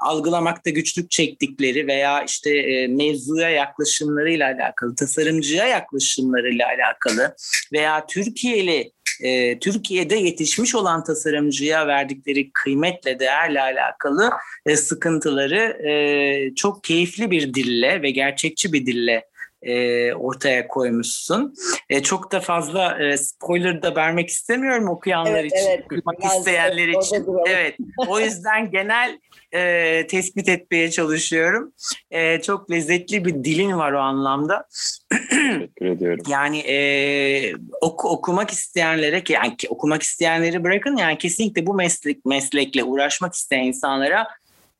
algılamakta 0.00 0.70
güçlük 0.70 1.10
çektikleri 1.10 1.86
veya 1.86 2.22
işte 2.22 2.58
e, 2.58 2.88
mevzuya 2.88 3.50
yaklaşımlarıyla 3.50 4.46
alakalı, 4.54 4.94
tasarımcıya 4.94 5.66
yaklaşımlarıyla 5.66 6.66
alakalı 6.66 7.34
veya 7.72 8.06
Türkiye'li 8.06 8.92
e, 9.20 9.58
Türkiye'de 9.58 10.16
yetişmiş 10.16 10.74
olan 10.74 11.04
tasarımcıya 11.04 11.86
verdikleri 11.86 12.50
kıymetle, 12.52 13.18
değerle 13.18 13.60
alakalı 13.60 14.30
e, 14.66 14.76
sıkıntıları 14.76 15.88
e, 15.88 16.54
çok 16.54 16.84
keyifli 16.84 17.30
bir 17.30 17.54
dille 17.54 18.02
ve 18.02 18.10
gerçekçi 18.10 18.72
bir 18.72 18.86
dille 18.86 19.24
e, 19.62 20.12
ortaya 20.14 20.68
koymuşsun. 20.68 21.54
E, 21.88 22.02
çok 22.02 22.32
da 22.32 22.40
fazla 22.40 23.02
e, 23.02 23.16
spoiler 23.16 23.82
da 23.82 23.96
vermek 23.96 24.28
istemiyorum 24.28 24.88
okuyanlar 24.88 25.40
evet, 25.40 25.52
için, 25.52 25.66
evet. 25.68 25.84
okumak 25.84 26.24
isteyenler 26.24 26.88
için. 26.88 27.26
Evet. 27.46 27.76
O 28.08 28.20
yüzden 28.20 28.70
genel 28.72 29.18
e, 29.52 30.06
tespit 30.06 30.48
etmeye 30.48 30.90
çalışıyorum. 30.90 31.72
E, 32.10 32.40
çok 32.42 32.70
lezzetli 32.70 33.24
bir 33.24 33.44
dilin 33.44 33.78
var 33.78 33.92
o 33.92 33.98
anlamda. 33.98 34.68
Teşekkür 35.30 35.86
ediyorum. 35.86 36.24
Yani 36.28 36.58
e, 36.58 37.52
oku, 37.80 38.08
okumak 38.08 38.50
isteyenlere 38.50 39.24
ki 39.24 39.32
yani 39.32 39.56
okumak 39.68 40.02
isteyenleri 40.02 40.64
bırakın 40.64 40.96
yani 40.96 41.18
kesinlikle 41.18 41.66
bu 41.66 41.74
meslek 41.74 42.24
meslekle 42.24 42.84
uğraşmak 42.84 43.34
isteyen 43.34 43.64
insanlara 43.64 44.28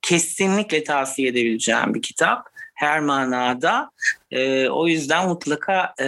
kesinlikle 0.03 0.85
tavsiye 0.85 1.29
edebileceğim 1.29 1.95
bir 1.95 2.03
kitap 2.03 2.51
her 2.81 3.01
manada. 3.01 3.91
E, 4.31 4.69
o 4.69 4.87
yüzden 4.87 5.29
mutlaka 5.29 5.95
e, 6.01 6.07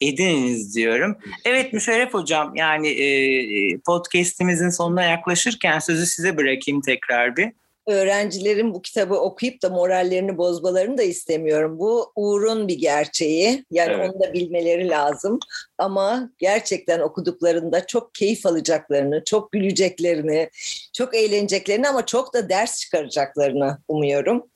edininiz 0.00 0.76
diyorum. 0.76 1.16
Evet 1.44 1.72
Müşerref 1.72 2.14
Hocam 2.14 2.56
yani 2.56 2.88
e, 2.88 3.78
podcastimizin 3.78 4.70
sonuna 4.70 5.02
yaklaşırken 5.02 5.78
sözü 5.78 6.06
size 6.06 6.36
bırakayım 6.36 6.80
tekrar 6.80 7.36
bir 7.36 7.52
öğrencilerin 7.88 8.74
bu 8.74 8.82
kitabı 8.82 9.14
okuyup 9.14 9.62
da 9.62 9.68
morallerini 9.68 10.38
bozmalarını 10.38 10.98
da 10.98 11.02
istemiyorum. 11.02 11.78
Bu 11.78 12.12
Uğur'un 12.16 12.68
bir 12.68 12.78
gerçeği. 12.78 13.64
Yani 13.70 13.92
evet. 13.92 14.10
onu 14.10 14.20
da 14.20 14.32
bilmeleri 14.32 14.88
lazım. 14.88 15.38
Ama 15.78 16.30
gerçekten 16.38 17.00
okuduklarında 17.00 17.86
çok 17.86 18.14
keyif 18.14 18.46
alacaklarını, 18.46 19.24
çok 19.24 19.52
güleceklerini, 19.52 20.50
çok 20.92 21.14
eğleneceklerini 21.14 21.88
ama 21.88 22.06
çok 22.06 22.34
da 22.34 22.48
ders 22.48 22.80
çıkaracaklarını 22.80 23.78
umuyorum. 23.88 24.46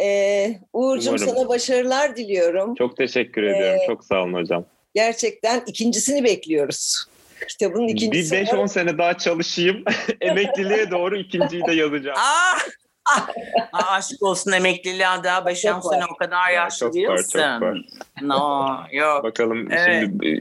Ee, 0.00 0.58
Uğur'cum 0.72 1.14
Umarım. 1.14 1.34
sana 1.34 1.48
başarılar 1.48 2.16
diliyorum. 2.16 2.74
Çok 2.74 2.96
teşekkür 2.96 3.42
ediyorum. 3.42 3.80
Ee, 3.82 3.86
çok 3.86 4.04
sağ 4.04 4.22
olun 4.22 4.34
hocam. 4.34 4.64
Gerçekten 4.94 5.62
ikincisini 5.66 6.24
bekliyoruz. 6.24 7.04
Kitabın 7.48 7.88
ikincisi. 7.88 8.36
Bir 8.36 8.46
5-10 8.46 8.68
sene 8.68 8.98
daha 8.98 9.18
çalışayım. 9.18 9.84
Emekliliğe 10.20 10.90
doğru 10.90 11.16
ikinciyi 11.16 11.66
de 11.66 11.72
yazacağım. 11.72 12.18
Aa! 12.18 12.58
Ah, 13.08 13.28
ah, 13.72 13.92
aşk 13.92 14.22
olsun 14.22 14.52
emekliliğe 14.52 15.08
daha 15.24 15.38
5-10 15.38 15.90
sene 15.90 16.04
o 16.14 16.16
kadar 16.16 16.50
yaşlı 16.50 16.86
çok 16.86 16.94
değilsin. 16.94 17.38
Var, 17.38 17.60
çok 17.60 17.62
var. 17.62 17.78
No, 18.22 18.76
yok. 18.92 19.24
Bakalım 19.24 19.72
evet. 19.72 20.04
şimdi 20.04 20.40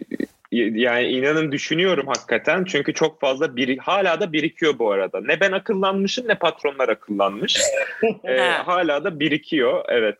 yani 0.56 1.08
inanın 1.08 1.52
düşünüyorum 1.52 2.08
hakikaten 2.08 2.64
çünkü 2.64 2.94
çok 2.94 3.22
fazla 3.22 3.56
biri 3.56 3.78
hala 3.78 4.20
da 4.20 4.34
birikiyor 4.34 4.80
bu 4.80 4.92
arada. 4.92 5.22
Ne 5.22 5.40
ben 5.40 5.52
akıllanmışım 5.52 6.28
ne 6.28 6.36
patronlar 6.36 6.90
akıllanmış. 6.90 7.62
ee, 8.24 8.40
hala 8.40 9.04
da 9.04 9.20
birikiyor 9.20 9.86
evet. 9.88 10.18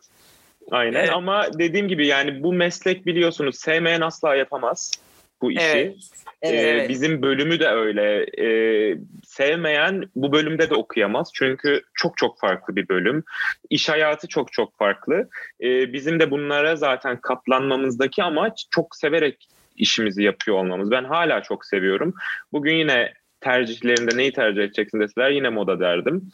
Aynen 0.70 1.00
evet. 1.00 1.10
ama 1.12 1.58
dediğim 1.58 1.88
gibi 1.88 2.06
yani 2.06 2.42
bu 2.42 2.52
meslek 2.52 3.06
biliyorsunuz 3.06 3.58
sevmeyen 3.58 4.00
asla 4.00 4.36
yapamaz 4.36 4.92
bu 5.42 5.52
işi. 5.52 5.60
Evet. 5.62 5.96
Evet. 6.42 6.84
Ee, 6.84 6.88
bizim 6.88 7.22
bölümü 7.22 7.60
de 7.60 7.68
öyle. 7.68 8.26
Ee, 8.38 8.98
sevmeyen 9.24 10.04
bu 10.16 10.32
bölümde 10.32 10.70
de 10.70 10.74
okuyamaz. 10.74 11.30
Çünkü 11.34 11.82
çok 11.94 12.16
çok 12.16 12.40
farklı 12.40 12.76
bir 12.76 12.88
bölüm. 12.88 13.24
İş 13.70 13.88
hayatı 13.88 14.28
çok 14.28 14.52
çok 14.52 14.78
farklı. 14.78 15.28
Ee, 15.60 15.92
bizim 15.92 16.20
de 16.20 16.30
bunlara 16.30 16.76
zaten 16.76 17.20
katlanmamızdaki 17.20 18.22
amaç 18.22 18.66
çok 18.70 18.96
severek 18.96 19.48
işimizi 19.76 20.22
yapıyor 20.22 20.56
olmamız. 20.56 20.90
Ben 20.90 21.04
hala 21.04 21.42
çok 21.42 21.64
seviyorum. 21.64 22.14
Bugün 22.52 22.74
yine 22.74 23.12
tercihlerinde 23.40 24.16
neyi 24.16 24.32
tercih 24.32 24.62
edeceksin 24.62 25.00
deseler 25.00 25.30
yine 25.30 25.48
moda 25.48 25.80
derdim. 25.80 26.30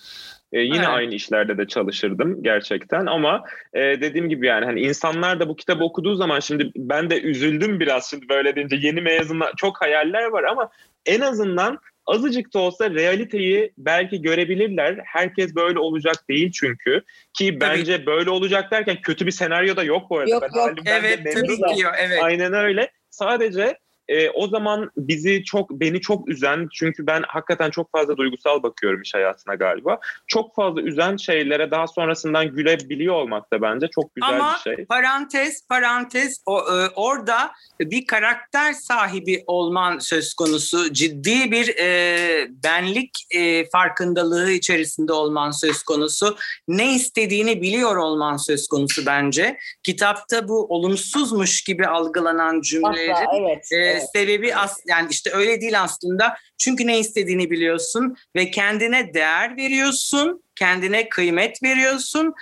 Ee, 0.52 0.60
yine 0.60 0.76
evet. 0.76 0.88
aynı 0.88 1.14
işlerde 1.14 1.58
de 1.58 1.66
çalışırdım 1.66 2.42
gerçekten 2.42 3.06
ama 3.06 3.44
e, 3.74 3.80
dediğim 3.80 4.28
gibi 4.28 4.46
yani 4.46 4.64
hani 4.64 4.80
insanlar 4.80 5.40
da 5.40 5.48
bu 5.48 5.56
kitabı 5.56 5.84
okuduğu 5.84 6.14
zaman 6.14 6.40
şimdi 6.40 6.70
ben 6.76 7.10
de 7.10 7.20
üzüldüm 7.20 7.80
biraz 7.80 8.10
şimdi 8.10 8.28
böyle 8.28 8.56
deyince 8.56 8.76
yeni 8.76 9.00
mezunlar 9.00 9.52
çok 9.56 9.80
hayaller 9.80 10.24
var 10.24 10.44
ama 10.44 10.70
en 11.06 11.20
azından 11.20 11.78
azıcık 12.06 12.54
da 12.54 12.58
olsa 12.58 12.90
realiteyi 12.90 13.72
belki 13.78 14.22
görebilirler. 14.22 14.98
Herkes 15.04 15.54
böyle 15.54 15.78
olacak 15.78 16.28
değil 16.28 16.52
çünkü. 16.52 17.02
Ki 17.34 17.60
bence 17.60 17.96
tabii. 17.96 18.06
böyle 18.06 18.30
olacak 18.30 18.70
derken 18.70 18.96
kötü 19.02 19.26
bir 19.26 19.30
senaryo 19.30 19.76
da 19.76 19.82
yok 19.82 20.10
bu 20.10 20.18
arada. 20.18 20.30
Yok, 20.30 20.42
ben 20.42 20.60
yok. 20.60 20.78
Evet 20.86 21.20
tabii 21.34 21.56
ki 21.76 21.84
evet. 21.98 22.22
Aynen 22.22 22.52
öyle. 22.52 22.90
Sadece 23.12 23.78
e, 24.12 24.30
o 24.30 24.48
zaman 24.48 24.90
bizi 24.96 25.44
çok 25.44 25.70
beni 25.70 26.00
çok 26.00 26.28
üzen 26.28 26.68
çünkü 26.72 27.06
ben 27.06 27.22
hakikaten 27.28 27.70
çok 27.70 27.92
fazla 27.92 28.16
duygusal 28.16 28.62
bakıyorum 28.62 29.02
iş 29.02 29.14
hayatına 29.14 29.54
galiba. 29.54 29.98
Çok 30.26 30.54
fazla 30.54 30.82
üzen 30.82 31.16
şeylere 31.16 31.70
daha 31.70 31.86
sonrasından 31.86 32.46
gülebiliyor 32.48 33.14
olmak 33.14 33.52
da 33.52 33.62
bence 33.62 33.88
çok 33.94 34.14
güzel 34.14 34.36
Ama 34.36 34.54
bir 34.54 34.76
şey. 34.76 34.84
parantez 34.84 35.68
parantez 35.68 36.42
o, 36.46 36.58
e, 36.58 36.88
orada 36.94 37.52
bir 37.80 38.06
karakter 38.06 38.72
sahibi 38.72 39.44
olman 39.46 39.98
söz 39.98 40.34
konusu 40.34 40.92
ciddi 40.92 41.52
bir 41.52 41.68
e, 41.78 42.48
benlik 42.64 43.10
e, 43.30 43.68
farkındalığı 43.68 44.50
içerisinde 44.50 45.12
olman 45.12 45.50
söz 45.50 45.82
konusu 45.82 46.36
ne 46.68 46.94
istediğini 46.94 47.62
biliyor 47.62 47.96
olman 47.96 48.36
söz 48.36 48.68
konusu 48.68 49.06
bence. 49.06 49.58
Kitapta 49.82 50.48
bu 50.48 50.66
olumsuzmuş 50.68 51.64
gibi 51.64 51.86
algılanan 51.86 52.60
cümleleri 52.60 53.14
Asla, 53.14 53.36
evet, 53.36 53.72
e, 53.72 53.76
evet. 53.76 54.01
Sebebi 54.12 54.56
as 54.56 54.80
yani 54.88 55.08
işte 55.10 55.30
öyle 55.34 55.60
değil 55.60 55.82
aslında. 55.82 56.36
Çünkü 56.58 56.86
ne 56.86 56.98
istediğini 56.98 57.50
biliyorsun 57.50 58.16
ve 58.36 58.50
kendine 58.50 59.14
değer 59.14 59.56
veriyorsun, 59.56 60.42
kendine 60.56 61.08
kıymet 61.08 61.62
veriyorsun. 61.62 62.34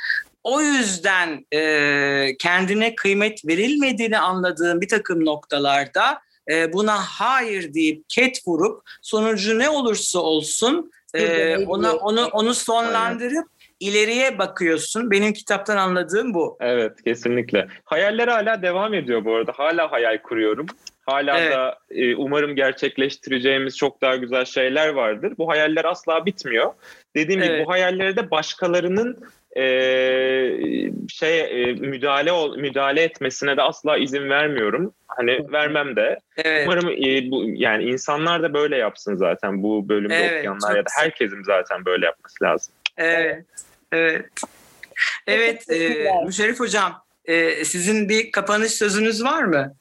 O 0.44 0.60
yüzden 0.60 1.46
e, 1.52 2.36
kendine 2.38 2.94
kıymet 2.94 3.46
verilmediğini 3.46 4.18
anladığım 4.18 4.80
bir 4.80 4.88
takım 4.88 5.24
noktalarda 5.24 6.20
e, 6.50 6.72
buna 6.72 6.96
hayır 6.96 7.74
deyip 7.74 8.04
ket 8.08 8.40
vurup 8.46 8.82
sonucu 9.02 9.58
ne 9.58 9.68
olursa 9.70 10.18
olsun 10.18 10.90
e, 11.14 11.56
ona 11.56 11.94
onu 11.94 12.26
onu 12.26 12.54
sonlandırıp 12.54 13.46
ileriye 13.80 14.38
bakıyorsun. 14.38 15.10
Benim 15.10 15.32
kitaptan 15.32 15.76
anladığım 15.76 16.34
bu. 16.34 16.56
Evet 16.60 17.02
kesinlikle. 17.04 17.68
Hayaller 17.84 18.28
hala 18.28 18.62
devam 18.62 18.94
ediyor 18.94 19.24
bu 19.24 19.34
arada. 19.34 19.52
Hala 19.56 19.92
hayal 19.92 20.22
kuruyorum. 20.22 20.66
Hala 21.06 21.38
evet. 21.38 21.52
da 21.52 21.78
e, 21.90 22.14
umarım 22.16 22.56
gerçekleştireceğimiz 22.56 23.76
çok 23.76 24.00
daha 24.00 24.16
güzel 24.16 24.44
şeyler 24.44 24.88
vardır. 24.88 25.32
Bu 25.38 25.48
hayaller 25.48 25.84
asla 25.84 26.26
bitmiyor. 26.26 26.72
Dediğim 27.16 27.42
evet. 27.42 27.50
gibi 27.50 27.66
bu 27.66 27.70
hayalleri 27.70 28.16
de 28.16 28.30
başkalarının 28.30 29.18
e, 29.56 29.62
şey 31.08 31.40
e, 31.40 31.72
müdahale 31.72 32.32
ol, 32.32 32.56
müdahale 32.56 33.02
etmesine 33.02 33.56
de 33.56 33.62
asla 33.62 33.96
izin 33.96 34.30
vermiyorum. 34.30 34.92
Hani 35.08 35.52
vermem 35.52 35.96
de. 35.96 36.18
Evet. 36.36 36.66
Umarım 36.66 36.88
e, 36.88 37.30
bu 37.30 37.44
yani 37.46 37.84
insanlar 37.84 38.42
da 38.42 38.54
böyle 38.54 38.76
yapsın 38.76 39.16
zaten 39.16 39.62
bu 39.62 39.88
bölümde 39.88 40.14
evet, 40.14 40.38
okuyanlar 40.38 40.76
ya 40.76 40.84
da 40.84 40.90
herkesin 40.98 41.42
zaten 41.42 41.84
böyle 41.84 42.06
yapması 42.06 42.44
lazım. 42.44 42.74
Evet. 42.96 43.44
Evet. 43.92 44.24
Evet, 45.26 45.70
e, 45.70 46.10
Müşerif 46.26 46.60
Hocam, 46.60 47.02
e, 47.24 47.64
sizin 47.64 48.08
bir 48.08 48.32
kapanış 48.32 48.72
sözünüz 48.72 49.24
var 49.24 49.42
mı? 49.42 49.74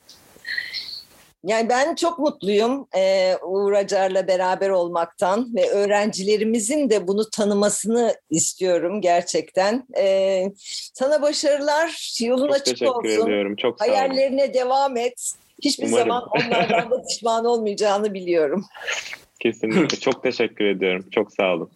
Yani 1.44 1.70
ben 1.70 1.96
çok 1.96 2.20
mutluyum 2.20 2.88
e, 2.96 3.36
Uğur 3.44 3.74
Acar'la 3.74 4.28
beraber 4.28 4.70
olmaktan 4.70 5.56
ve 5.56 5.70
öğrencilerimizin 5.70 6.90
de 6.90 7.08
bunu 7.08 7.30
tanımasını 7.30 8.16
istiyorum 8.30 9.02
gerçekten. 9.02 9.88
E, 9.98 10.44
sana 10.94 11.22
başarılar, 11.22 12.16
yolun 12.22 12.48
Çok 12.48 12.56
açık 12.56 12.66
teşekkür 12.66 12.92
olsun. 12.92 13.24
ediyorum. 13.28 13.56
Çok 13.56 13.80
sağ 13.80 13.86
olun. 13.86 13.94
Hayallerine 13.94 14.54
devam 14.54 14.98
et. 14.98 15.34
Hiçbir 15.64 15.88
Umarım. 15.88 16.08
zaman 16.08 16.24
onlardan 16.30 16.92
da 16.92 17.04
pişman 17.10 17.46
olmayacağını 17.46 18.14
biliyorum. 18.14 18.66
Kesinlikle. 19.40 20.00
Çok 20.00 20.24
teşekkür 20.24 20.66
ediyorum. 20.66 21.06
Çok 21.12 21.34
sağ 21.34 21.54
olun. 21.54 21.70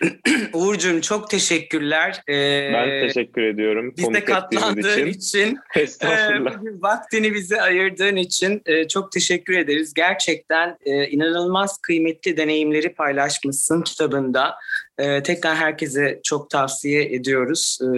Uğur'cum 0.52 1.00
çok 1.00 1.30
teşekkürler. 1.30 2.22
Ee, 2.28 2.70
Ben 2.74 3.08
teşekkür 3.08 3.42
ediyorum. 3.42 3.94
Bize 3.96 4.24
katlandığın 4.24 5.06
için, 5.06 5.06
için. 5.06 5.58
e, 5.76 5.80
Estağfurullah. 5.80 6.54
vaktini 6.64 7.34
bize 7.34 7.60
ayırdığın 7.62 8.16
için 8.16 8.62
e, 8.66 8.88
çok 8.88 9.12
teşekkür 9.12 9.54
ederiz. 9.58 9.94
Gerçekten 9.94 10.76
e, 10.84 11.06
inanılmaz 11.08 11.78
kıymetli 11.78 12.36
deneyimleri 12.36 12.94
paylaşmışsın 12.94 13.82
kitabında. 13.82 14.54
E, 14.98 15.22
tekrar 15.22 15.56
herkese 15.56 16.20
çok 16.24 16.50
tavsiye 16.50 17.04
ediyoruz. 17.14 17.78
E, 17.82 17.88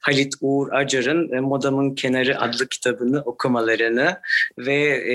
Halit 0.00 0.34
Uğur 0.40 0.72
Acar'ın 0.72 1.32
e, 1.32 1.40
Modamın 1.40 1.94
Kenarı 1.94 2.40
adlı 2.40 2.68
kitabını 2.68 3.20
okumalarını 3.20 4.16
ve 4.58 4.74
e, 5.06 5.14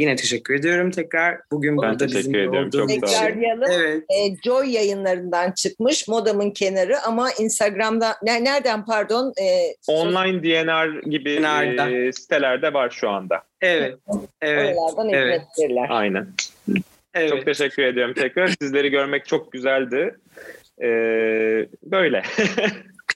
yine 0.00 0.16
teşekkür 0.16 0.54
ediyorum 0.54 0.90
tekrar. 0.90 1.38
Bugün 1.50 1.82
Ben 1.82 1.88
burada 1.88 2.08
sağ 2.08 2.18
olun. 2.18 2.58
için. 3.06 3.42
Evet. 3.70 4.02
E, 4.10 4.36
Joy 4.44 4.70
yayınlarından 4.70 5.52
çıkmış 5.52 6.08
Modamın 6.08 6.50
Kenarı 6.50 7.00
ama 7.02 7.28
Instagram'da 7.38 8.16
ne, 8.22 8.44
nereden 8.44 8.84
pardon? 8.84 9.32
E, 9.42 9.74
Online 9.88 10.42
DNR 10.42 11.02
gibi 11.10 11.42
DNR'da. 11.42 11.90
e, 11.90 12.12
sitelerde 12.12 12.72
var 12.72 12.90
şu 12.90 13.10
anda. 13.10 13.42
Evet. 13.60 13.94
Evet. 14.42 14.76
Oralardan 14.76 15.08
evet. 15.08 15.42
Aynen. 15.88 16.28
Evet. 17.14 17.30
Çok 17.30 17.44
teşekkür 17.44 17.82
ediyorum 17.82 18.14
tekrar. 18.14 18.48
Sizleri 18.48 18.90
görmek 18.90 19.26
çok 19.26 19.52
güzeldi. 19.52 20.14
Ee, 20.82 21.68
böyle. 21.82 22.22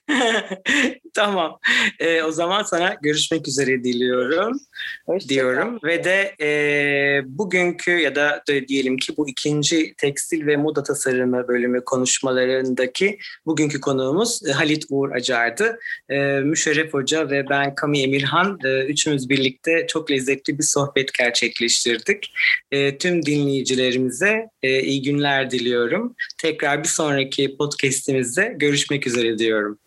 tamam. 1.15 1.59
Ee, 1.99 2.21
o 2.21 2.31
zaman 2.31 2.63
sana 2.63 2.95
görüşmek 3.01 3.47
üzere 3.47 3.83
diliyorum 3.83 4.59
Hoşça 5.05 5.29
diyorum 5.29 5.79
ve 5.83 6.03
de 6.03 6.35
e, 6.41 7.21
bugünkü 7.25 7.91
ya 7.91 8.15
da 8.15 8.43
diyelim 8.67 8.97
ki 8.97 9.13
bu 9.17 9.29
ikinci 9.29 9.93
tekstil 9.97 10.47
ve 10.47 10.57
moda 10.57 10.83
tasarımı 10.83 11.47
bölümü 11.47 11.85
konuşmalarındaki 11.85 13.17
bugünkü 13.45 13.81
konuğumuz 13.81 14.47
e, 14.47 14.51
Halit 14.51 14.85
Uğur 14.89 15.11
Acar'dı. 15.11 15.79
E, 16.09 16.39
Müşerref 16.39 16.93
Hoca 16.93 17.29
ve 17.29 17.49
ben 17.49 17.75
Kami 17.75 18.01
Emirhan 18.01 18.59
e, 18.65 18.85
üçümüz 18.85 19.29
birlikte 19.29 19.87
çok 19.87 20.11
lezzetli 20.11 20.57
bir 20.57 20.63
sohbet 20.63 21.13
gerçekleştirdik. 21.13 22.33
E, 22.71 22.97
tüm 22.97 23.25
dinleyicilerimize 23.25 24.49
e, 24.63 24.81
iyi 24.81 25.01
günler 25.01 25.51
diliyorum. 25.51 26.15
Tekrar 26.41 26.83
bir 26.83 26.87
sonraki 26.87 27.57
podcastimizde 27.57 28.55
görüşmek 28.57 29.07
üzere 29.07 29.37
diyorum. 29.37 29.79